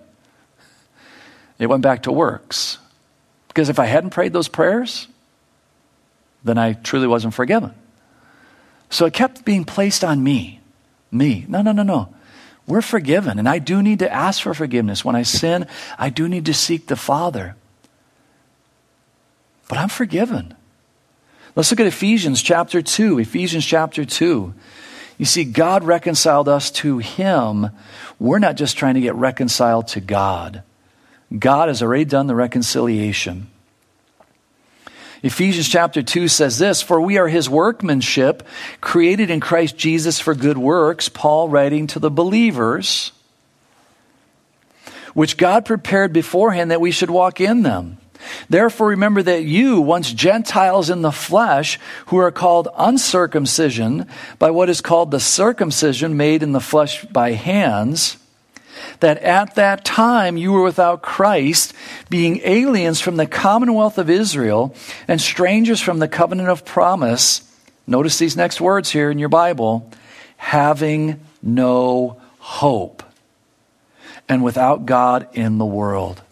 [1.59, 2.79] It went back to works.
[3.49, 5.09] Because if I hadn't prayed those prayers,
[6.43, 7.75] then I truly wasn't forgiven.
[8.91, 10.61] So it kept being placed on me.
[11.11, 11.45] Me.
[11.49, 12.15] No, no, no, no.
[12.67, 15.05] We're forgiven, and I do need to ask for forgiveness.
[15.05, 15.67] When I sin,
[15.99, 17.57] I do need to seek the Father.
[19.69, 20.55] But I'm forgiven.
[21.55, 23.19] Let's look at Ephesians chapter 2.
[23.19, 24.55] Ephesians chapter 2.
[25.19, 27.71] You see, God reconciled us to Him.
[28.19, 30.63] We're not just trying to get reconciled to God,
[31.39, 33.49] God has already done the reconciliation.
[35.23, 38.47] Ephesians chapter 2 says this For we are his workmanship,
[38.81, 43.11] created in Christ Jesus for good works, Paul writing to the believers,
[45.15, 47.97] which God prepared beforehand that we should walk in them.
[48.51, 54.07] Therefore, remember that you, once Gentiles in the flesh, who are called uncircumcision
[54.39, 58.19] by what is called the circumcision made in the flesh by hands,
[59.01, 61.73] that at that time you were without Christ,
[62.11, 64.75] being aliens from the commonwealth of Israel
[65.09, 67.43] and strangers from the covenant of promise.
[67.87, 69.91] Notice these next words here in your Bible
[70.37, 73.03] having no hope
[74.29, 76.23] and without God in the world.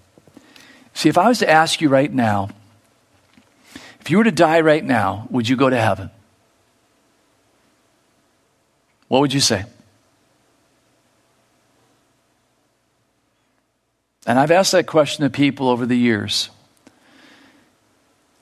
[0.94, 2.50] See, if I was to ask you right now,
[4.00, 6.11] if you were to die right now, would you go to heaven?
[9.09, 9.64] What would you say?
[14.27, 16.51] And I've asked that question to people over the years.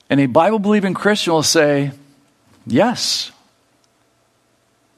[0.09, 1.91] And a Bible believing Christian will say,
[2.65, 3.31] Yes.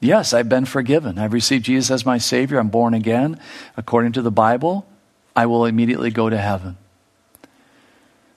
[0.00, 1.18] Yes, I've been forgiven.
[1.18, 2.58] I've received Jesus as my Savior.
[2.58, 3.40] I'm born again.
[3.76, 4.86] According to the Bible,
[5.34, 6.76] I will immediately go to heaven.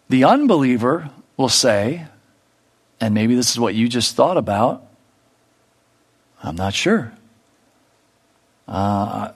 [0.08, 2.06] The unbeliever will say,
[3.02, 4.86] and maybe this is what you just thought about,
[6.42, 7.12] I'm not sure.
[8.68, 9.32] Uh,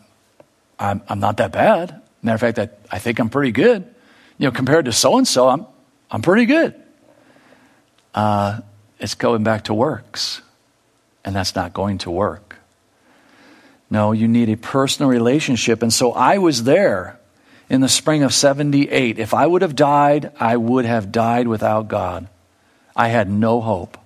[0.79, 2.00] I'm, I'm not that bad.
[2.23, 3.83] Matter of fact, I, I think I'm pretty good.
[4.37, 5.65] You know, compared to so and so, I'm
[6.09, 6.75] I'm pretty good.
[8.13, 8.59] Uh,
[8.99, 10.41] it's going back to works,
[11.23, 12.57] and that's not going to work.
[13.89, 17.19] No, you need a personal relationship, and so I was there
[17.69, 19.19] in the spring of '78.
[19.19, 22.27] If I would have died, I would have died without God.
[22.95, 23.97] I had no hope.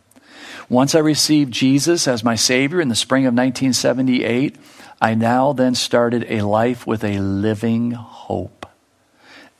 [0.70, 4.58] Once I received Jesus as my Savior in the spring of 1978,
[5.06, 8.66] I now then started a life with a living hope.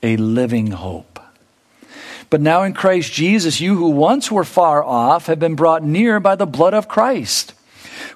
[0.02, 1.20] A living hope.
[2.30, 6.18] But now in Christ Jesus, you who once were far off have been brought near
[6.18, 7.52] by the blood of Christ.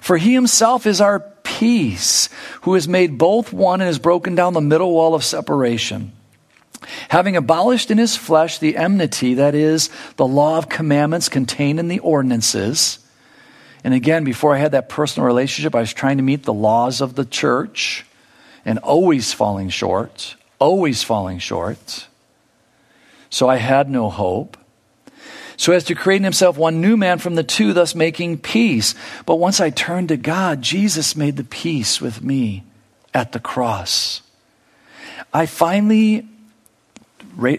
[0.01, 2.27] For he himself is our peace,
[2.63, 6.11] who has made both one and has broken down the middle wall of separation.
[7.07, 11.87] Having abolished in his flesh the enmity, that is, the law of commandments contained in
[11.87, 12.99] the ordinances,
[13.83, 17.01] and again, before I had that personal relationship, I was trying to meet the laws
[17.01, 18.05] of the church
[18.63, 22.07] and always falling short, always falling short.
[23.29, 24.57] So I had no hope.
[25.57, 28.93] So as to create in himself one new man from the two, thus making peace.
[29.25, 32.63] But once I turned to God, Jesus made the peace with me
[33.13, 34.21] at the cross.
[35.33, 36.27] I finally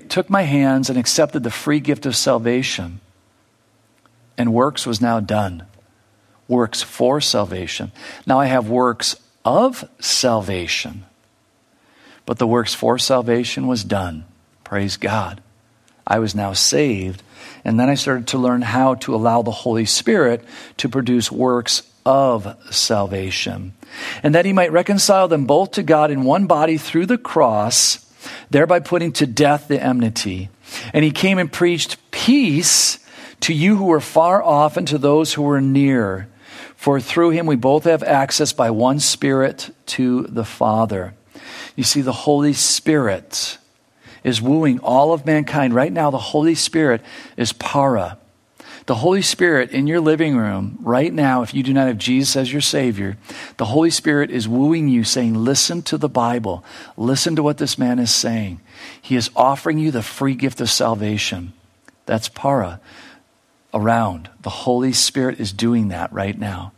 [0.09, 3.01] took my hands and accepted the free gift of salvation,
[4.37, 5.67] and works was now done
[6.53, 7.91] works for salvation.
[8.27, 11.05] Now I have works of salvation.
[12.27, 14.25] But the works for salvation was done.
[14.63, 15.43] Praise God.
[16.07, 17.23] I was now saved.
[17.65, 20.45] And then I started to learn how to allow the Holy Spirit
[20.77, 23.73] to produce works of salvation.
[24.23, 28.05] And that he might reconcile them both to God in one body through the cross,
[28.51, 30.49] thereby putting to death the enmity.
[30.93, 32.99] And he came and preached peace
[33.41, 36.29] to you who were far off and to those who were near.
[36.83, 41.15] For through him we both have access by one Spirit to the Father.
[41.77, 43.59] You see, the Holy Spirit
[44.25, 45.77] is wooing all of mankind.
[45.77, 47.01] Right now, the Holy Spirit
[47.37, 48.19] is para.
[48.87, 52.35] The Holy Spirit in your living room, right now, if you do not have Jesus
[52.35, 53.17] as your Savior,
[53.59, 56.65] the Holy Spirit is wooing you, saying, Listen to the Bible.
[56.97, 58.61] Listen to what this man is saying.
[59.01, 61.53] He is offering you the free gift of salvation.
[62.07, 62.81] That's para
[63.75, 64.31] around.
[64.41, 66.73] The Holy Spirit is doing that right now.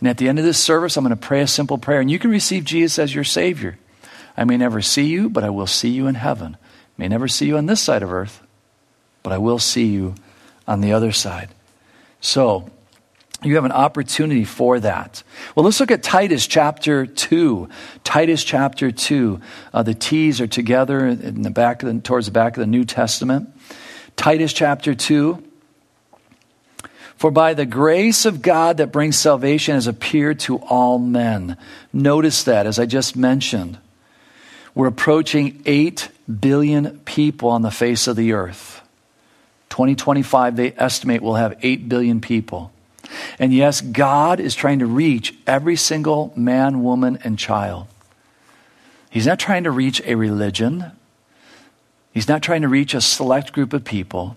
[0.00, 2.10] And at the end of this service, I'm going to pray a simple prayer, and
[2.10, 3.78] you can receive Jesus as your Savior.
[4.36, 6.56] I may never see you, but I will see you in heaven.
[6.96, 8.40] May never see you on this side of earth,
[9.22, 10.14] but I will see you
[10.66, 11.50] on the other side.
[12.20, 12.70] So,
[13.42, 15.22] you have an opportunity for that.
[15.54, 17.68] Well, let's look at Titus chapter 2.
[18.04, 19.40] Titus chapter 2.
[19.72, 22.84] Uh, the T's are together in the back the, towards the back of the New
[22.84, 23.48] Testament.
[24.16, 25.49] Titus chapter 2.
[27.20, 31.58] For by the grace of God that brings salvation has appeared to all men.
[31.92, 33.76] Notice that, as I just mentioned.
[34.74, 36.08] We're approaching 8
[36.40, 38.80] billion people on the face of the earth.
[39.68, 42.72] 2025, they estimate we'll have 8 billion people.
[43.38, 47.86] And yes, God is trying to reach every single man, woman, and child.
[49.10, 50.92] He's not trying to reach a religion,
[52.14, 54.36] He's not trying to reach a select group of people.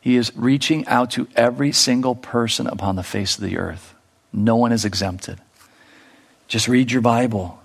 [0.00, 3.94] He is reaching out to every single person upon the face of the earth.
[4.32, 5.40] No one is exempted.
[6.48, 7.60] Just read your Bible.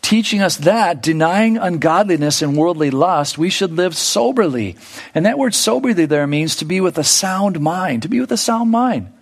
[0.00, 4.76] Teaching us that, denying ungodliness and worldly lust, we should live soberly.
[5.14, 8.30] And that word soberly there means to be with a sound mind, to be with
[8.30, 9.12] a sound mind.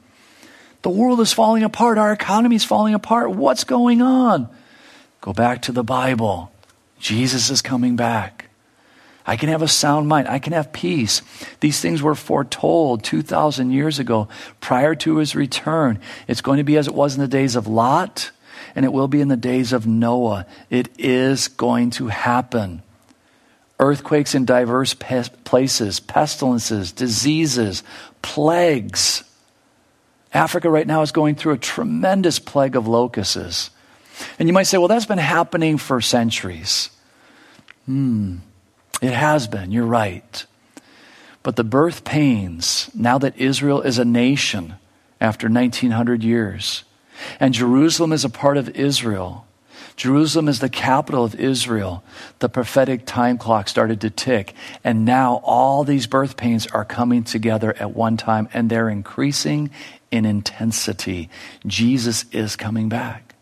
[0.83, 1.99] The world is falling apart.
[1.99, 3.31] Our economy is falling apart.
[3.31, 4.49] What's going on?
[5.21, 6.51] Go back to the Bible.
[6.99, 8.49] Jesus is coming back.
[9.27, 10.29] I can have a sound mind.
[10.29, 11.23] I can have peace.
[11.61, 14.29] These things were foretold 2,000 years ago
[14.61, 16.01] prior to his return.
[16.27, 18.31] It's going to be as it was in the days of Lot,
[18.75, 20.47] and it will be in the days of Noah.
[20.71, 22.83] It is going to happen.
[23.79, 27.83] Earthquakes in diverse pe- places, pestilences, diseases,
[28.23, 29.25] plagues.
[30.35, 33.71] Africa right now is going through a tremendous plague of locusts.
[34.39, 36.91] And you might say, well, that's been happening for centuries.
[37.87, 38.37] Hmm.
[39.03, 40.47] It has been, you're right.
[41.43, 44.77] But the birth pains, now that Israel is a nation
[45.21, 46.85] after 1900 years,
[47.41, 49.47] and Jerusalem is a part of Israel,
[49.97, 52.03] Jerusalem is the capital of Israel.
[52.39, 57.25] The prophetic time clock started to tick, and now all these birth pains are coming
[57.25, 59.71] together at one time, and they're increasing
[60.11, 61.29] in intensity.
[61.67, 63.35] Jesus is coming back.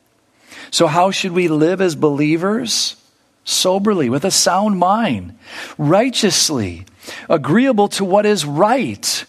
[0.70, 2.96] So, how should we live as believers?
[3.50, 5.36] Soberly, with a sound mind,
[5.76, 6.86] righteously,
[7.28, 9.24] agreeable to what is right.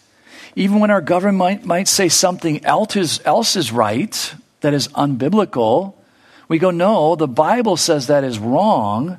[0.54, 4.88] Even when our government might, might say something else is, else is right, that is
[4.88, 5.94] unbiblical,
[6.48, 9.18] we go, no, the Bible says that is wrong.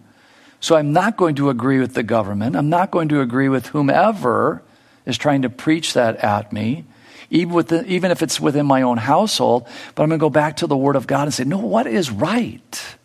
[0.60, 2.56] So I'm not going to agree with the government.
[2.56, 4.62] I'm not going to agree with whomever
[5.06, 6.86] is trying to preach that at me,
[7.32, 9.68] even, the, even if it's within my own household.
[9.95, 11.88] But I'm going to go back to the Word of God and say, no, what
[11.88, 12.97] is right?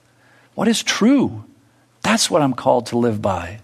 [0.54, 1.44] What is true?
[2.02, 3.60] That's what I'm called to live by.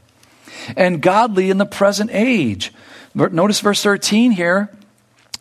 [0.77, 2.73] And godly in the present age.
[3.15, 4.71] Notice verse 13 here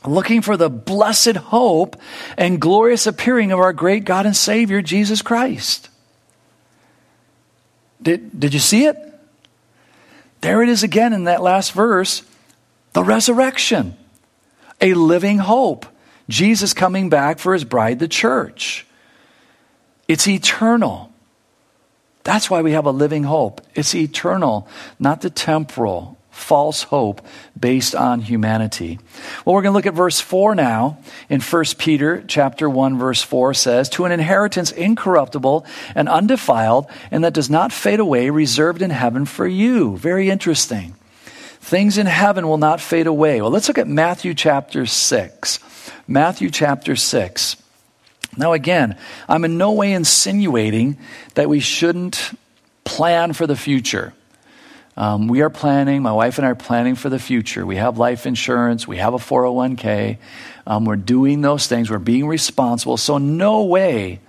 [0.05, 1.95] looking for the blessed hope
[2.37, 5.89] and glorious appearing of our great God and Savior, Jesus Christ.
[8.01, 8.97] Did, did you see it?
[10.41, 12.23] There it is again in that last verse
[12.91, 13.97] the resurrection,
[14.81, 15.85] a living hope.
[16.29, 18.85] Jesus coming back for his bride, the church.
[20.07, 21.12] It's eternal.
[22.23, 23.61] That's why we have a living hope.
[23.75, 24.67] It's eternal,
[24.97, 27.21] not the temporal, false hope
[27.59, 28.99] based on humanity.
[29.45, 30.97] Well, we're going to look at verse 4 now.
[31.29, 35.65] In 1 Peter chapter 1 verse 4 says, "To an inheritance incorruptible
[35.95, 40.95] and undefiled, and that does not fade away, reserved in heaven for you." Very interesting.
[41.61, 43.41] Things in heaven will not fade away.
[43.41, 45.59] Well, let's look at Matthew chapter 6.
[46.07, 47.55] Matthew chapter 6.
[48.37, 50.97] Now, again, I'm in no way insinuating
[51.35, 52.31] that we shouldn't
[52.83, 54.13] plan for the future.
[54.95, 57.65] Um, we are planning, my wife and I are planning for the future.
[57.65, 60.17] We have life insurance, we have a 401k.
[60.67, 62.97] Um, we're doing those things, we're being responsible.
[62.97, 64.19] So, no way,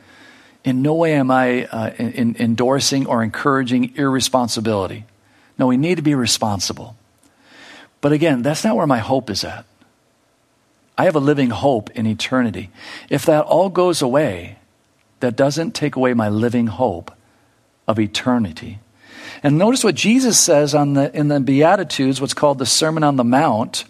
[0.65, 5.05] in no way am I uh, in, in endorsing or encouraging irresponsibility.
[5.59, 6.97] No, we need to be responsible.
[8.01, 9.67] But again, that's not where my hope is at.
[10.97, 12.71] I have a living hope in eternity.
[13.11, 14.59] If that all goes away,
[15.21, 17.11] that doesn't take away my living hope
[17.89, 18.79] of eternity.
[19.43, 23.17] And notice what Jesus says on the, in the Beatitudes, what's called the Sermon on
[23.17, 23.85] the Mount.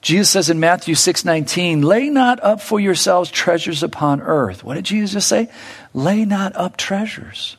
[0.00, 4.84] Jesus says in Matthew 6:19, "Lay not up for yourselves treasures upon earth." What did
[4.84, 5.48] Jesus just say?
[5.92, 7.56] Lay not up treasures.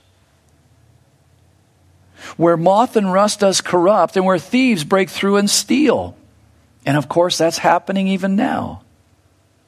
[2.38, 6.16] Where moth and rust does corrupt and where thieves break through and steal.
[6.90, 8.82] And of course, that's happening even now.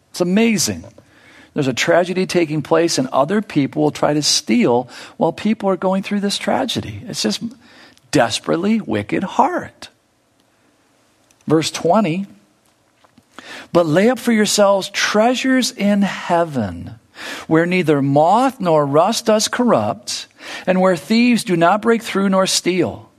[0.09, 0.83] It's amazing.
[1.53, 5.77] There's a tragedy taking place, and other people will try to steal while people are
[5.77, 7.03] going through this tragedy.
[7.05, 7.43] It's just
[8.09, 9.89] desperately wicked heart.
[11.45, 12.25] Verse 20
[13.71, 16.95] But lay up for yourselves treasures in heaven,
[17.45, 20.25] where neither moth nor rust does corrupt,
[20.65, 23.10] and where thieves do not break through nor steal.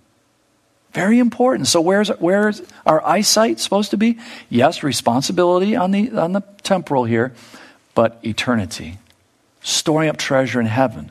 [0.92, 1.68] Very important.
[1.68, 4.18] So where's where's our eyesight supposed to be?
[4.50, 7.32] Yes, responsibility on the on the temporal here,
[7.94, 8.98] but eternity.
[9.62, 11.10] Storing up treasure in heaven.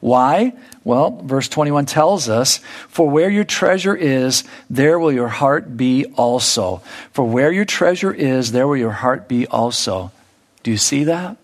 [0.00, 0.52] Why?
[0.84, 2.58] Well, verse 21 tells us,
[2.88, 6.78] For where your treasure is, there will your heart be also.
[7.12, 10.10] For where your treasure is, there will your heart be also.
[10.64, 11.36] Do you see that?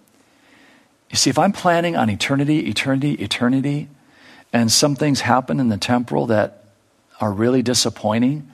[1.09, 3.89] You see, if I'm planning on eternity, eternity, eternity,
[4.53, 6.58] and some things happen in the temporal that
[7.21, 8.49] are really disappointing,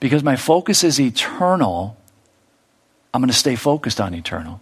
[0.00, 1.96] because my focus is eternal,
[3.14, 4.60] I'm going to stay focused on eternal.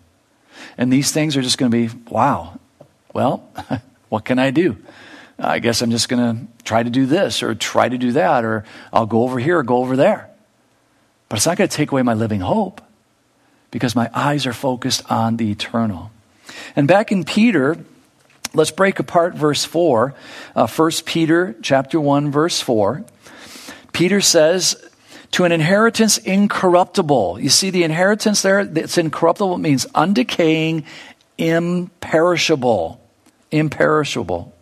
[0.77, 2.59] And these things are just going to be, wow,
[3.13, 3.49] well,
[4.09, 4.77] what can I do?
[5.39, 8.45] I guess I'm just going to try to do this or try to do that,
[8.45, 10.29] or I'll go over here or go over there.
[11.29, 12.83] But it's not going to take away my living hope
[13.71, 16.11] because my eyes are focused on the eternal.
[16.77, 17.79] And back in Peter,
[18.53, 20.15] let's break apart verse 4.
[20.55, 23.05] Uh, 1 Peter chapter 1 verse 4.
[24.01, 24.83] Peter says,
[25.31, 27.39] to an inheritance incorruptible.
[27.39, 30.85] You see the inheritance there, it's incorruptible, it means undecaying,
[31.37, 32.99] imperishable.
[33.51, 34.55] Imperishable.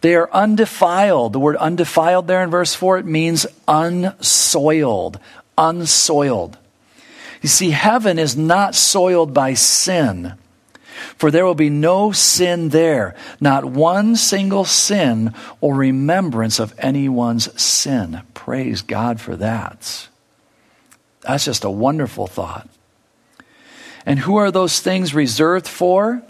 [0.00, 1.32] They are undefiled.
[1.32, 5.18] The word undefiled there in verse 4, it means unsoiled.
[5.58, 6.56] Unsoiled.
[7.40, 10.34] You see, heaven is not soiled by sin.
[11.16, 17.60] For there will be no sin there, not one single sin or remembrance of anyone's
[17.60, 18.22] sin.
[18.34, 20.08] Praise God for that.
[21.22, 22.68] That's just a wonderful thought.
[24.04, 26.22] And who are those things reserved for?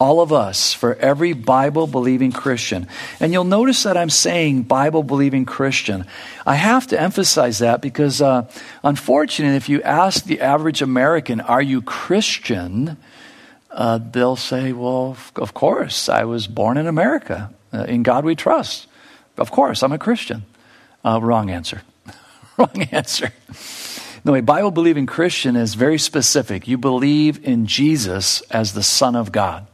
[0.00, 2.86] All of us, for every Bible believing Christian.
[3.18, 6.06] And you'll notice that I'm saying Bible believing Christian.
[6.46, 8.48] I have to emphasize that because, uh,
[8.84, 12.96] unfortunately, if you ask the average American, Are you Christian?
[13.72, 17.50] Uh, they'll say, Well, of course, I was born in America.
[17.72, 18.86] Uh, in God we trust.
[19.36, 20.44] Of course, I'm a Christian.
[21.04, 21.82] Uh, wrong answer.
[22.56, 23.32] wrong answer.
[24.24, 26.68] No, a Bible believing Christian is very specific.
[26.68, 29.66] You believe in Jesus as the Son of God.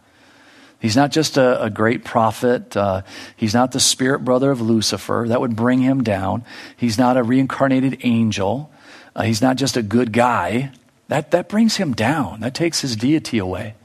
[0.84, 2.76] He's not just a, a great prophet.
[2.76, 3.04] Uh,
[3.36, 5.24] he's not the spirit brother of Lucifer.
[5.28, 6.44] That would bring him down.
[6.76, 8.70] He's not a reincarnated angel.
[9.16, 10.72] Uh, he's not just a good guy.
[11.08, 12.40] That, that brings him down.
[12.40, 13.76] That takes his deity away.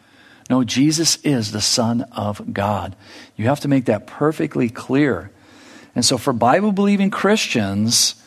[0.50, 2.98] No, Jesus is the Son of God.
[3.38, 5.32] You have to make that perfectly clear.
[5.96, 8.22] And so, for Bible believing Christians,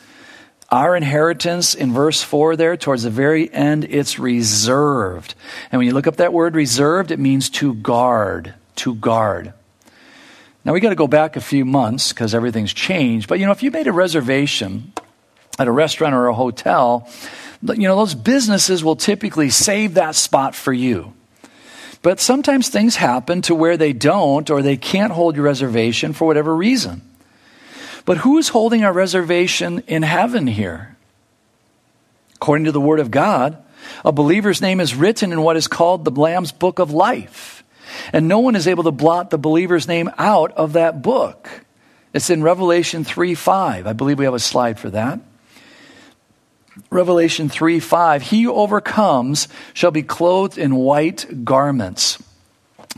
[0.70, 5.34] our inheritance in verse 4 there, towards the very end, it's reserved.
[5.70, 9.52] And when you look up that word reserved, it means to guard to guard.
[10.64, 13.28] Now we got to go back a few months because everything's changed.
[13.28, 14.92] But you know, if you made a reservation
[15.58, 17.08] at a restaurant or a hotel,
[17.62, 21.14] you know, those businesses will typically save that spot for you.
[22.02, 26.26] But sometimes things happen to where they don't or they can't hold your reservation for
[26.26, 27.02] whatever reason.
[28.04, 30.96] But who's holding our reservation in heaven here?
[32.34, 33.62] According to the Word of God,
[34.04, 37.61] a believer's name is written in what is called the Lamb's Book of Life.
[38.12, 41.48] And no one is able to blot the believer's name out of that book.
[42.12, 43.86] It's in Revelation 3 5.
[43.86, 45.20] I believe we have a slide for that.
[46.90, 48.22] Revelation 3 5.
[48.22, 52.22] He who overcomes shall be clothed in white garments.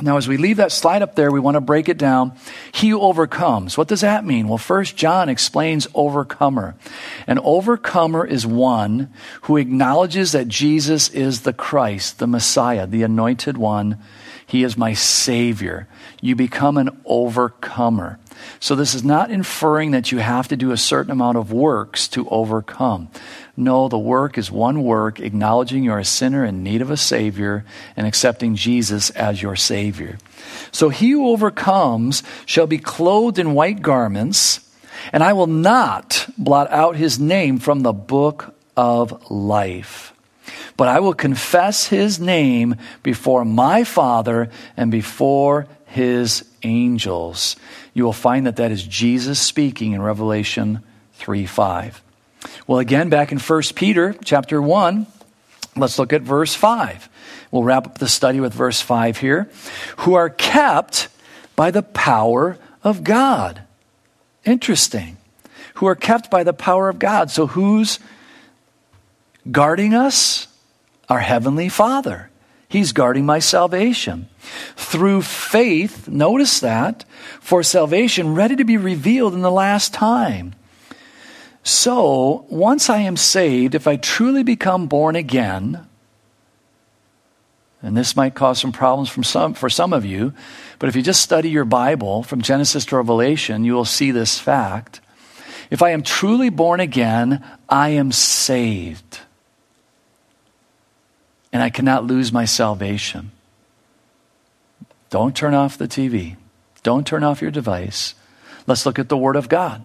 [0.00, 2.32] Now, as we leave that slide up there, we want to break it down.
[2.72, 3.78] He who overcomes.
[3.78, 4.48] What does that mean?
[4.48, 6.74] Well, first John explains overcomer.
[7.28, 13.56] An overcomer is one who acknowledges that Jesus is the Christ, the Messiah, the anointed
[13.56, 13.98] one,
[14.54, 15.88] he is my Savior.
[16.20, 18.20] You become an overcomer.
[18.60, 22.06] So, this is not inferring that you have to do a certain amount of works
[22.08, 23.08] to overcome.
[23.56, 27.64] No, the work is one work, acknowledging you're a sinner in need of a Savior
[27.96, 30.18] and accepting Jesus as your Savior.
[30.70, 34.60] So, he who overcomes shall be clothed in white garments,
[35.12, 40.13] and I will not blot out his name from the book of life
[40.76, 47.56] but I will confess his name before my Father and before his angels.
[47.92, 50.82] You will find that that is Jesus speaking in Revelation
[51.14, 52.02] 3 5.
[52.66, 55.06] Well, again, back in 1 Peter chapter 1,
[55.76, 57.08] let's look at verse 5.
[57.50, 59.48] We'll wrap up the study with verse 5 here.
[59.98, 61.08] Who are kept
[61.56, 63.62] by the power of God.
[64.44, 65.16] Interesting.
[65.74, 67.30] Who are kept by the power of God.
[67.30, 67.98] So who's
[69.50, 70.48] guarding us?
[71.08, 72.30] our Heavenly Father.
[72.68, 74.28] He's guarding my salvation.
[74.76, 77.04] Through faith, notice that,
[77.40, 80.54] for salvation ready to be revealed in the last time.
[81.62, 85.86] So, once I am saved, if I truly become born again,
[87.82, 90.32] And this might cause some problems from some, for some of you,
[90.78, 94.38] but if you just study your Bible from Genesis to Revelation, you will see this
[94.38, 95.02] fact.
[95.70, 99.20] If I am truly born again, I am saved.
[101.54, 103.30] And I cannot lose my salvation.
[105.08, 106.36] Don't turn off the TV.
[106.82, 108.14] Don't turn off your device.
[108.66, 109.84] Let's look at the Word of God.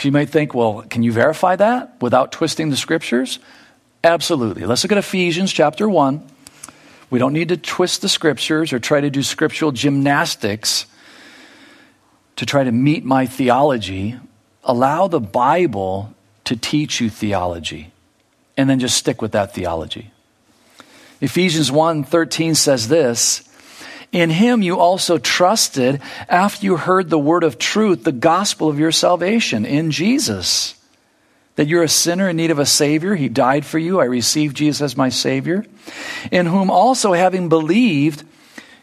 [0.00, 3.40] You might think, well, can you verify that without twisting the scriptures?
[4.04, 4.64] Absolutely.
[4.64, 6.24] Let's look at Ephesians chapter 1.
[7.10, 10.86] We don't need to twist the scriptures or try to do scriptural gymnastics
[12.36, 14.16] to try to meet my theology.
[14.62, 16.14] Allow the Bible
[16.44, 17.90] to teach you theology
[18.56, 20.12] and then just stick with that theology.
[21.20, 23.42] Ephesians 1:13 says this,
[24.12, 28.78] in him you also trusted after you heard the word of truth, the gospel of
[28.78, 30.74] your salvation in Jesus.
[31.56, 33.14] That you're a sinner in need of a Savior.
[33.14, 34.00] He died for you.
[34.00, 35.64] I received Jesus as my Savior.
[36.30, 38.24] In whom also, having believed,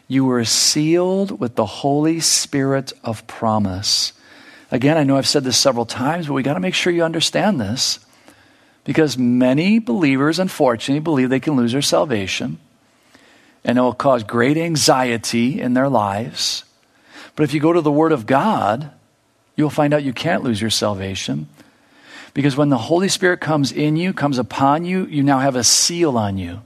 [0.08, 4.12] you were sealed with the Holy Spirit of promise.
[4.70, 7.04] Again, I know I've said this several times, but we got to make sure you
[7.04, 8.00] understand this.
[8.84, 12.58] Because many believers, unfortunately, believe they can lose their salvation
[13.64, 16.64] and it will cause great anxiety in their lives.
[17.34, 18.90] But if you go to the Word of God,
[19.56, 21.48] you'll find out you can't lose your salvation.
[22.34, 25.64] Because when the Holy Spirit comes in you, comes upon you, you now have a
[25.64, 26.60] seal on you.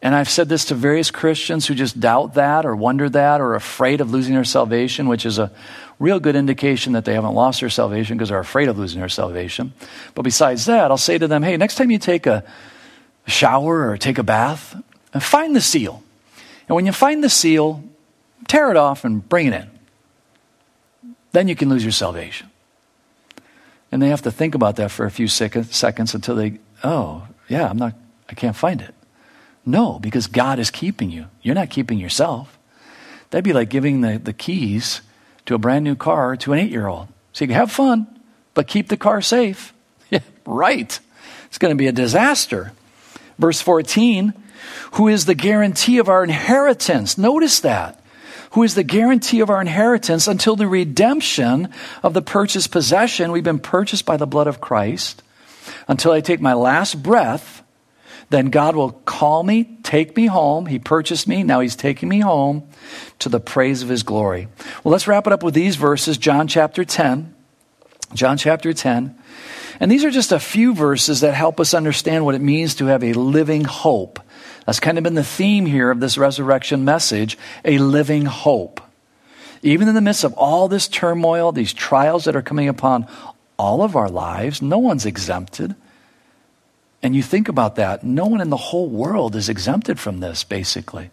[0.00, 3.48] And I've said this to various Christians who just doubt that or wonder that or
[3.48, 5.50] are afraid of losing their salvation, which is a
[5.98, 9.08] real good indication that they haven't lost their salvation because they're afraid of losing their
[9.08, 9.72] salvation.
[10.14, 12.44] But besides that, I'll say to them, hey, next time you take a
[13.26, 14.80] shower or take a bath,
[15.12, 16.02] and find the seal.
[16.68, 17.82] And when you find the seal,
[18.46, 19.70] tear it off and bring it in.
[21.32, 22.50] Then you can lose your salvation.
[23.90, 27.68] And they have to think about that for a few seconds until they, oh, yeah,
[27.68, 27.94] I'm not,
[28.28, 28.94] I can't find it.
[29.68, 31.26] No, because God is keeping you.
[31.42, 32.58] You're not keeping yourself.
[33.30, 35.02] That'd be like giving the, the keys
[35.46, 37.08] to a brand new car to an eight year old.
[37.32, 38.06] So you can have fun,
[38.54, 39.72] but keep the car safe.
[40.46, 40.98] Right.
[41.48, 42.72] It's going to be a disaster.
[43.38, 44.32] Verse 14
[44.92, 47.18] who is the guarantee of our inheritance.
[47.18, 48.00] Notice that.
[48.52, 53.30] Who is the guarantee of our inheritance until the redemption of the purchased possession.
[53.30, 55.22] We've been purchased by the blood of Christ.
[55.86, 57.62] Until I take my last breath,
[58.30, 60.66] then God will call me, take me home.
[60.66, 61.42] He purchased me.
[61.42, 62.68] Now he's taking me home
[63.20, 64.48] to the praise of his glory.
[64.84, 66.18] Well, let's wrap it up with these verses.
[66.18, 67.34] John chapter 10.
[68.14, 69.16] John chapter 10.
[69.80, 72.86] And these are just a few verses that help us understand what it means to
[72.86, 74.20] have a living hope.
[74.66, 78.82] That's kind of been the theme here of this resurrection message a living hope.
[79.62, 83.06] Even in the midst of all this turmoil, these trials that are coming upon
[83.58, 85.74] all of our lives, no one's exempted.
[87.02, 90.42] And you think about that, no one in the whole world is exempted from this,
[90.42, 91.10] basically.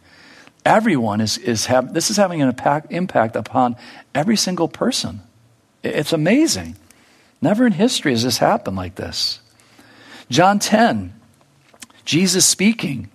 [0.66, 3.76] Everyone is, is have, this is having an impact, impact upon
[4.16, 5.22] every single person.
[5.84, 6.76] It's amazing.
[7.40, 9.40] Never in history has this happened like this.
[10.32, 11.14] John 10,
[12.04, 13.10] Jesus speaking.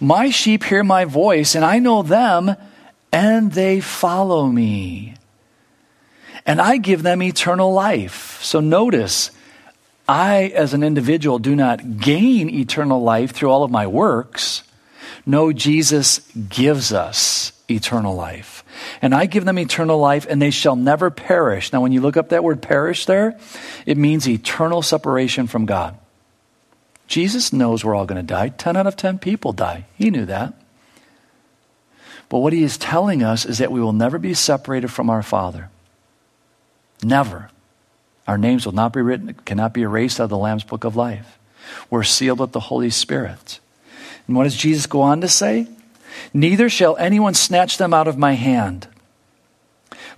[0.00, 2.56] My sheep hear my voice, and I know them,
[3.12, 5.14] and they follow me.
[6.44, 8.42] And I give them eternal life.
[8.42, 9.30] So notice,
[10.08, 14.62] I, as an individual, do not gain eternal life through all of my works.
[15.24, 18.62] No, Jesus gives us eternal life.
[19.02, 21.72] And I give them eternal life, and they shall never perish.
[21.72, 23.38] Now, when you look up that word perish there,
[23.84, 25.98] it means eternal separation from God.
[27.08, 28.48] Jesus knows we're all going to die.
[28.48, 29.86] 10 out of 10 people die.
[29.96, 30.54] He knew that.
[32.28, 35.22] But what he is telling us is that we will never be separated from our
[35.22, 35.70] Father.
[37.02, 37.50] Never.
[38.26, 40.96] Our names will not be written, cannot be erased out of the Lamb's book of
[40.96, 41.38] life.
[41.90, 43.60] We're sealed with the Holy Spirit.
[44.26, 45.68] And what does Jesus go on to say?
[46.32, 48.88] Neither shall anyone snatch them out of my hand.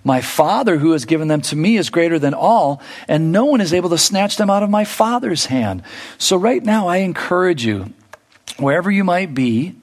[0.03, 3.61] My Father who has given them to me is greater than all, and no one
[3.61, 5.83] is able to snatch them out of my Father's hand.
[6.17, 7.93] So, right now, I encourage you,
[8.57, 9.75] wherever you might be,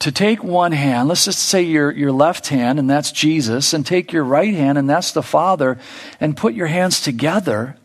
[0.00, 3.84] to take one hand, let's just say your, your left hand, and that's Jesus, and
[3.84, 5.78] take your right hand, and that's the Father,
[6.18, 7.76] and put your hands together.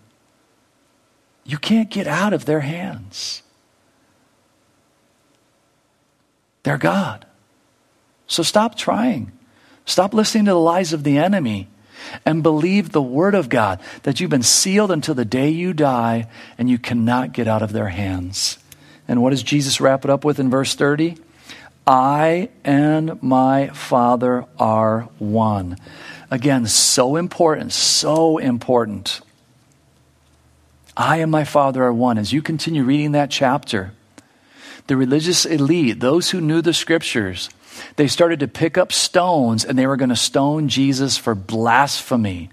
[1.43, 3.43] You can't get out of their hands.
[6.63, 7.25] They're God.
[8.27, 9.31] So stop trying.
[9.85, 11.67] Stop listening to the lies of the enemy
[12.25, 16.27] and believe the word of God that you've been sealed until the day you die
[16.57, 18.57] and you cannot get out of their hands.
[19.07, 21.17] And what does Jesus wrap it up with in verse 30?
[21.87, 25.77] I and my Father are one.
[26.31, 29.21] Again, so important, so important.
[30.97, 32.17] I and my Father are one.
[32.17, 33.91] As you continue reading that chapter,
[34.87, 37.49] the religious elite, those who knew the scriptures,
[37.97, 42.49] they started to pick up stones and they were going to stone Jesus for blasphemy.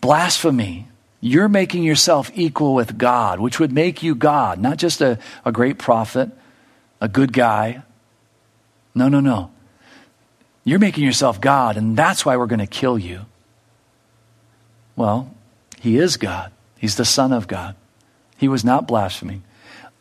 [0.00, 0.88] Blasphemy.
[1.20, 5.52] You're making yourself equal with God, which would make you God, not just a, a
[5.52, 6.30] great prophet,
[7.00, 7.82] a good guy.
[8.94, 9.50] No, no, no.
[10.64, 13.26] You're making yourself God, and that's why we're going to kill you.
[14.96, 15.34] Well,
[15.80, 16.52] he is God.
[16.78, 17.76] He's the Son of God.
[18.36, 19.42] He was not blaspheming.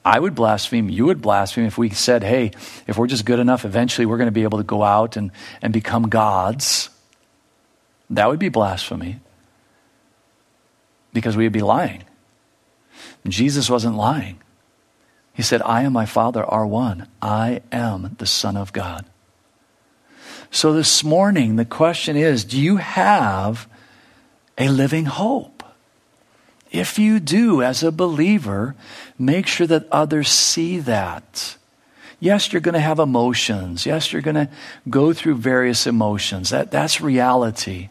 [0.04, 2.52] I would blaspheme, you would blaspheme if we said, hey,
[2.88, 5.32] if we're just good enough, eventually we're going to be able to go out and,
[5.62, 6.90] and become gods.
[8.10, 9.20] That would be blasphemy
[11.14, 12.04] because we would be lying.
[13.28, 14.40] Jesus wasn't lying.
[15.40, 17.08] He said, I and my Father are one.
[17.22, 19.06] I am the Son of God.
[20.52, 23.66] So this morning, the question is do you have
[24.58, 25.64] a living hope?
[26.72, 28.76] If you do, as a believer,
[29.18, 31.56] make sure that others see that.
[32.20, 33.86] Yes, you're going to have emotions.
[33.86, 34.50] Yes, you're going to
[34.90, 36.50] go through various emotions.
[36.50, 37.88] That, that's reality.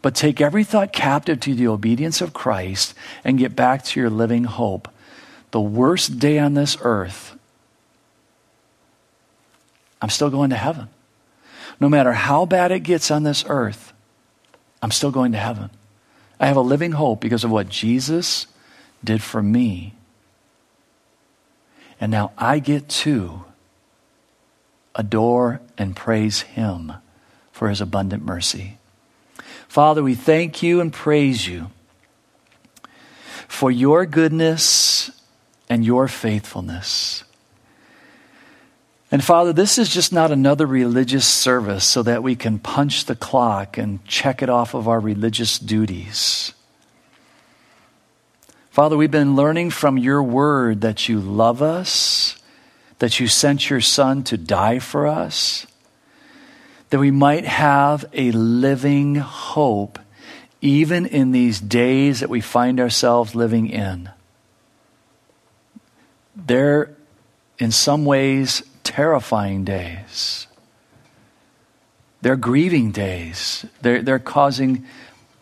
[0.00, 4.08] But take every thought captive to the obedience of Christ and get back to your
[4.08, 4.88] living hope.
[5.54, 7.38] The worst day on this earth,
[10.02, 10.88] I'm still going to heaven.
[11.78, 13.92] No matter how bad it gets on this earth,
[14.82, 15.70] I'm still going to heaven.
[16.40, 18.48] I have a living hope because of what Jesus
[19.04, 19.94] did for me.
[22.00, 23.44] And now I get to
[24.96, 26.94] adore and praise Him
[27.52, 28.78] for His abundant mercy.
[29.68, 31.70] Father, we thank you and praise you
[33.46, 35.12] for your goodness
[35.68, 37.24] and your faithfulness.
[39.10, 43.14] And Father, this is just not another religious service so that we can punch the
[43.14, 46.52] clock and check it off of our religious duties.
[48.70, 52.36] Father, we've been learning from your word that you love us,
[52.98, 55.64] that you sent your son to die for us,
[56.90, 60.00] that we might have a living hope
[60.60, 64.10] even in these days that we find ourselves living in.
[66.36, 66.94] They're,
[67.58, 70.46] in some ways, terrifying days.
[72.22, 73.66] They're grieving days.
[73.82, 74.86] They're, they're causing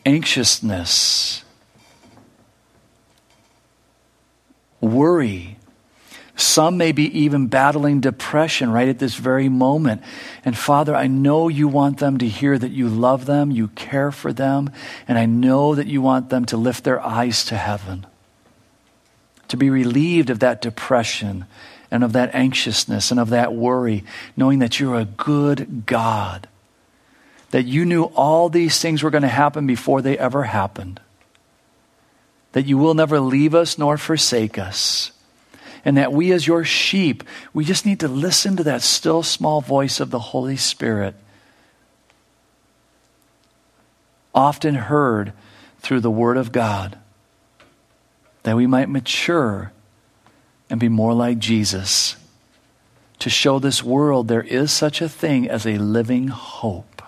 [0.04, 1.44] anxiousness,
[4.80, 5.56] worry.
[6.34, 10.02] Some may be even battling depression right at this very moment.
[10.44, 14.10] And Father, I know you want them to hear that you love them, you care
[14.10, 14.70] for them,
[15.06, 18.06] and I know that you want them to lift their eyes to heaven,
[19.52, 21.44] to be relieved of that depression
[21.90, 24.02] and of that anxiousness and of that worry,
[24.34, 26.48] knowing that you're a good God,
[27.50, 31.00] that you knew all these things were going to happen before they ever happened,
[32.52, 35.12] that you will never leave us nor forsake us,
[35.84, 37.22] and that we, as your sheep,
[37.52, 41.14] we just need to listen to that still small voice of the Holy Spirit,
[44.34, 45.34] often heard
[45.80, 46.96] through the Word of God,
[48.42, 49.72] that we might mature
[50.68, 52.16] and be more like Jesus.
[53.20, 57.02] To show this world there is such a thing as a living hope,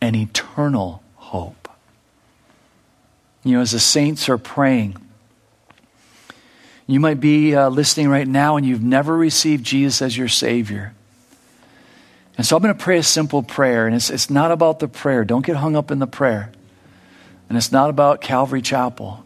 [0.00, 1.68] an eternal hope.
[3.44, 4.96] You know, as the saints are praying,
[6.86, 10.94] you might be uh, listening right now and you've never received Jesus as your Savior.
[12.38, 14.86] And so I'm going to pray a simple prayer, and it's, it's not about the
[14.86, 15.24] prayer.
[15.24, 16.52] Don't get hung up in the prayer.
[17.48, 19.24] And it's not about Calvary Chapel,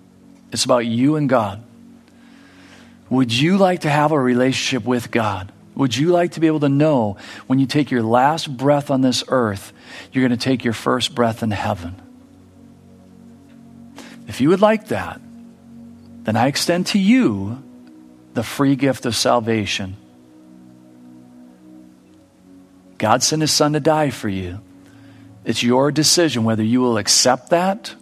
[0.53, 1.63] it's about you and God.
[3.11, 5.51] Would you like to have a relationship with God?
[5.75, 9.01] Would you like to be able to know when you take your last breath on
[9.01, 9.73] this earth,
[10.13, 12.01] you're going to take your first breath in heaven?
[14.29, 15.21] If you would like that,
[16.25, 17.63] then I extend to you
[18.35, 19.97] the free gift of salvation.
[22.99, 24.61] God sent his son to die for you.
[25.45, 27.95] It's your decision whether you will accept that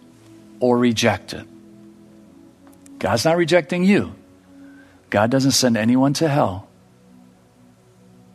[0.59, 1.47] or reject it.
[3.01, 4.13] God's not rejecting you.
[5.09, 6.67] God doesn't send anyone to hell.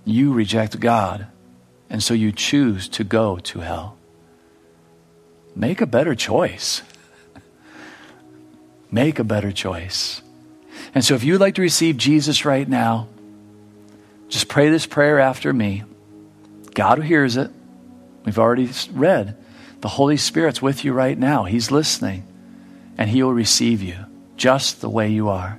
[0.05, 1.29] You reject God,
[1.89, 3.97] and so you choose to go to hell.
[5.55, 6.83] Make a better choice.
[8.91, 10.21] Make a better choice.
[10.97, 13.07] And so, if you'd like to receive Jesus right now,
[14.29, 15.85] just pray this prayer after me.
[16.75, 17.53] God hears it.
[18.25, 19.37] We've already read.
[19.81, 21.45] The Holy Spirit's with you right now.
[21.45, 22.27] He's listening,
[22.99, 24.06] and He will receive you
[24.37, 25.59] just the way you are.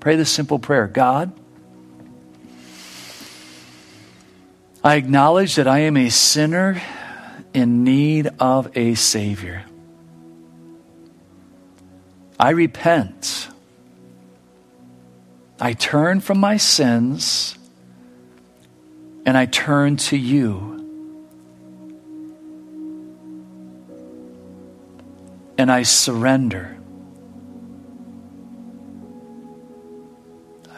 [0.00, 1.32] Pray this simple prayer God,
[4.82, 6.82] I acknowledge that I am a sinner
[7.54, 9.64] in need of a Savior.
[12.38, 13.48] I repent.
[15.60, 17.56] I turn from my sins
[19.24, 20.72] and I turn to you.
[25.56, 26.73] And I surrender.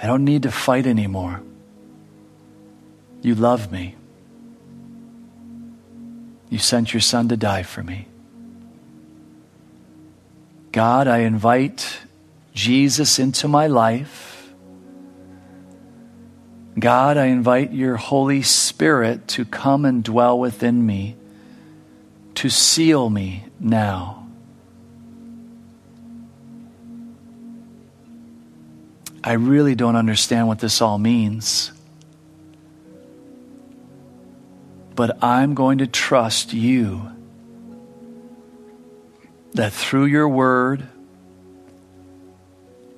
[0.02, 1.42] I don't need to fight anymore.
[3.22, 3.96] You love me.
[6.48, 8.06] You sent your son to die for me.
[10.72, 12.00] God, I invite
[12.54, 14.52] Jesus into my life.
[16.78, 21.16] God, I invite your Holy Spirit to come and dwell within me,
[22.34, 24.25] to seal me now.
[29.26, 31.72] I really don't understand what this all means.
[34.94, 37.10] But I'm going to trust you
[39.54, 40.86] that through your word,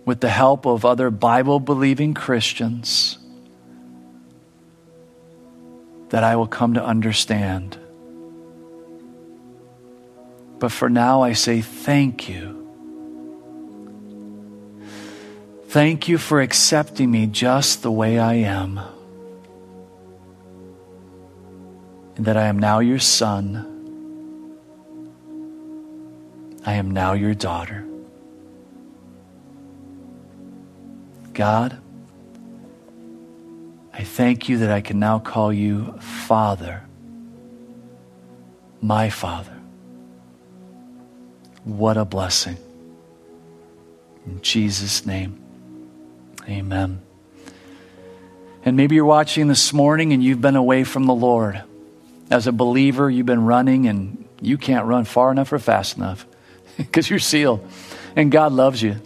[0.04, 3.16] with the help of other Bible believing Christians,
[6.10, 7.78] that I will come to understand.
[10.58, 12.57] But for now, I say thank you.
[15.78, 18.80] Thank you for accepting me just the way I am.
[22.16, 23.64] And that I am now your son
[26.66, 27.86] I am now your daughter.
[31.32, 31.78] God,
[33.92, 36.82] I thank you that I can now call you Father,
[38.80, 39.56] my Father.
[41.62, 42.56] What a blessing.
[44.26, 45.44] In Jesus' name,
[46.48, 47.02] amen.
[48.64, 51.62] And maybe you're watching this morning and you've been away from the Lord.
[52.30, 56.26] As a believer, you've been running and you can't run far enough or fast enough
[56.76, 57.66] because you're sealed.
[58.16, 58.96] And God loves you.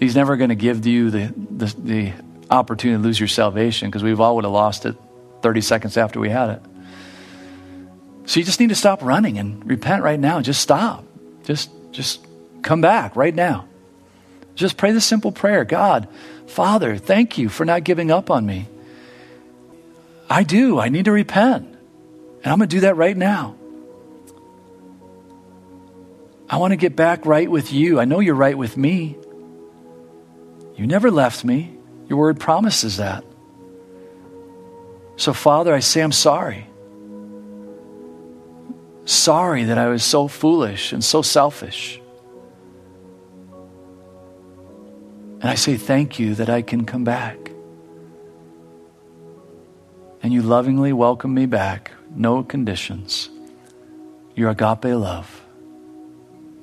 [0.00, 2.12] He's never going to give you the, the, the
[2.50, 4.96] opportunity to lose your salvation because we've all would have lost it
[5.42, 6.62] 30 seconds after we had it.
[8.26, 10.40] So you just need to stop running and repent right now.
[10.40, 11.04] Just stop.
[11.44, 12.26] Just just
[12.62, 13.66] come back right now.
[14.54, 15.64] Just pray the simple prayer.
[15.64, 16.08] God,
[16.48, 18.68] Father, thank you for not giving up on me.
[20.28, 20.78] I do.
[20.78, 21.66] I need to repent.
[22.42, 23.56] And I'm going to do that right now.
[26.48, 28.00] I want to get back right with you.
[28.00, 29.16] I know you're right with me.
[30.76, 31.76] You never left me.
[32.08, 33.24] Your word promises that.
[35.16, 36.66] So, Father, I say I'm sorry.
[39.04, 42.00] Sorry that I was so foolish and so selfish.
[45.40, 47.36] And I say thank you that I can come back.
[50.22, 53.30] And you lovingly welcome me back, no conditions.
[54.34, 55.42] Your agape love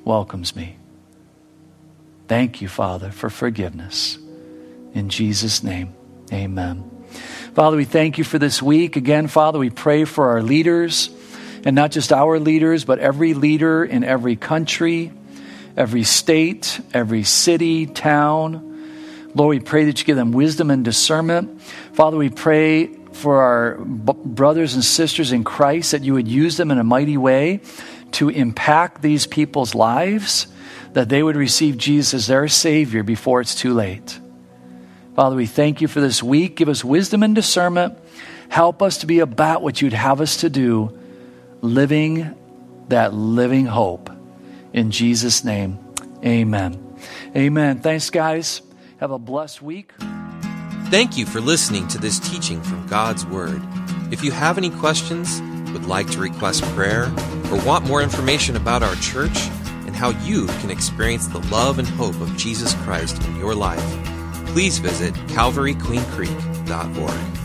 [0.04, 0.78] welcomes me.
[2.28, 4.18] Thank you, Father, for forgiveness.
[4.94, 5.94] In Jesus' name,
[6.34, 6.90] amen.
[7.54, 8.98] Father, we thank you for this week.
[8.98, 11.10] Again, Father, we pray for our leaders,
[11.64, 15.14] and not just our leaders, but every leader in every country,
[15.78, 18.72] every state, every city, town.
[19.34, 21.62] Lord, we pray that you give them wisdom and discernment.
[21.94, 26.58] Father, we pray for our b- brothers and sisters in Christ that you would use
[26.58, 27.62] them in a mighty way
[28.12, 30.48] to impact these people's lives,
[30.94, 34.20] that they would receive Jesus as their Savior before it's too late.
[35.16, 36.56] Father, we thank you for this week.
[36.56, 37.98] Give us wisdom and discernment.
[38.50, 40.98] Help us to be about what you'd have us to do,
[41.62, 42.36] living
[42.90, 44.05] that living hope.
[44.76, 45.80] In Jesus' name,
[46.26, 46.98] amen.
[47.34, 47.80] Amen.
[47.80, 48.62] Thanks, guys.
[49.00, 49.94] Have a blessed week.
[50.90, 53.62] Thank you for listening to this teaching from God's Word.
[54.12, 57.06] If you have any questions, would like to request prayer,
[57.50, 59.48] or want more information about our church
[59.88, 63.82] and how you can experience the love and hope of Jesus Christ in your life,
[64.48, 67.45] please visit calvaryqueencreek.org.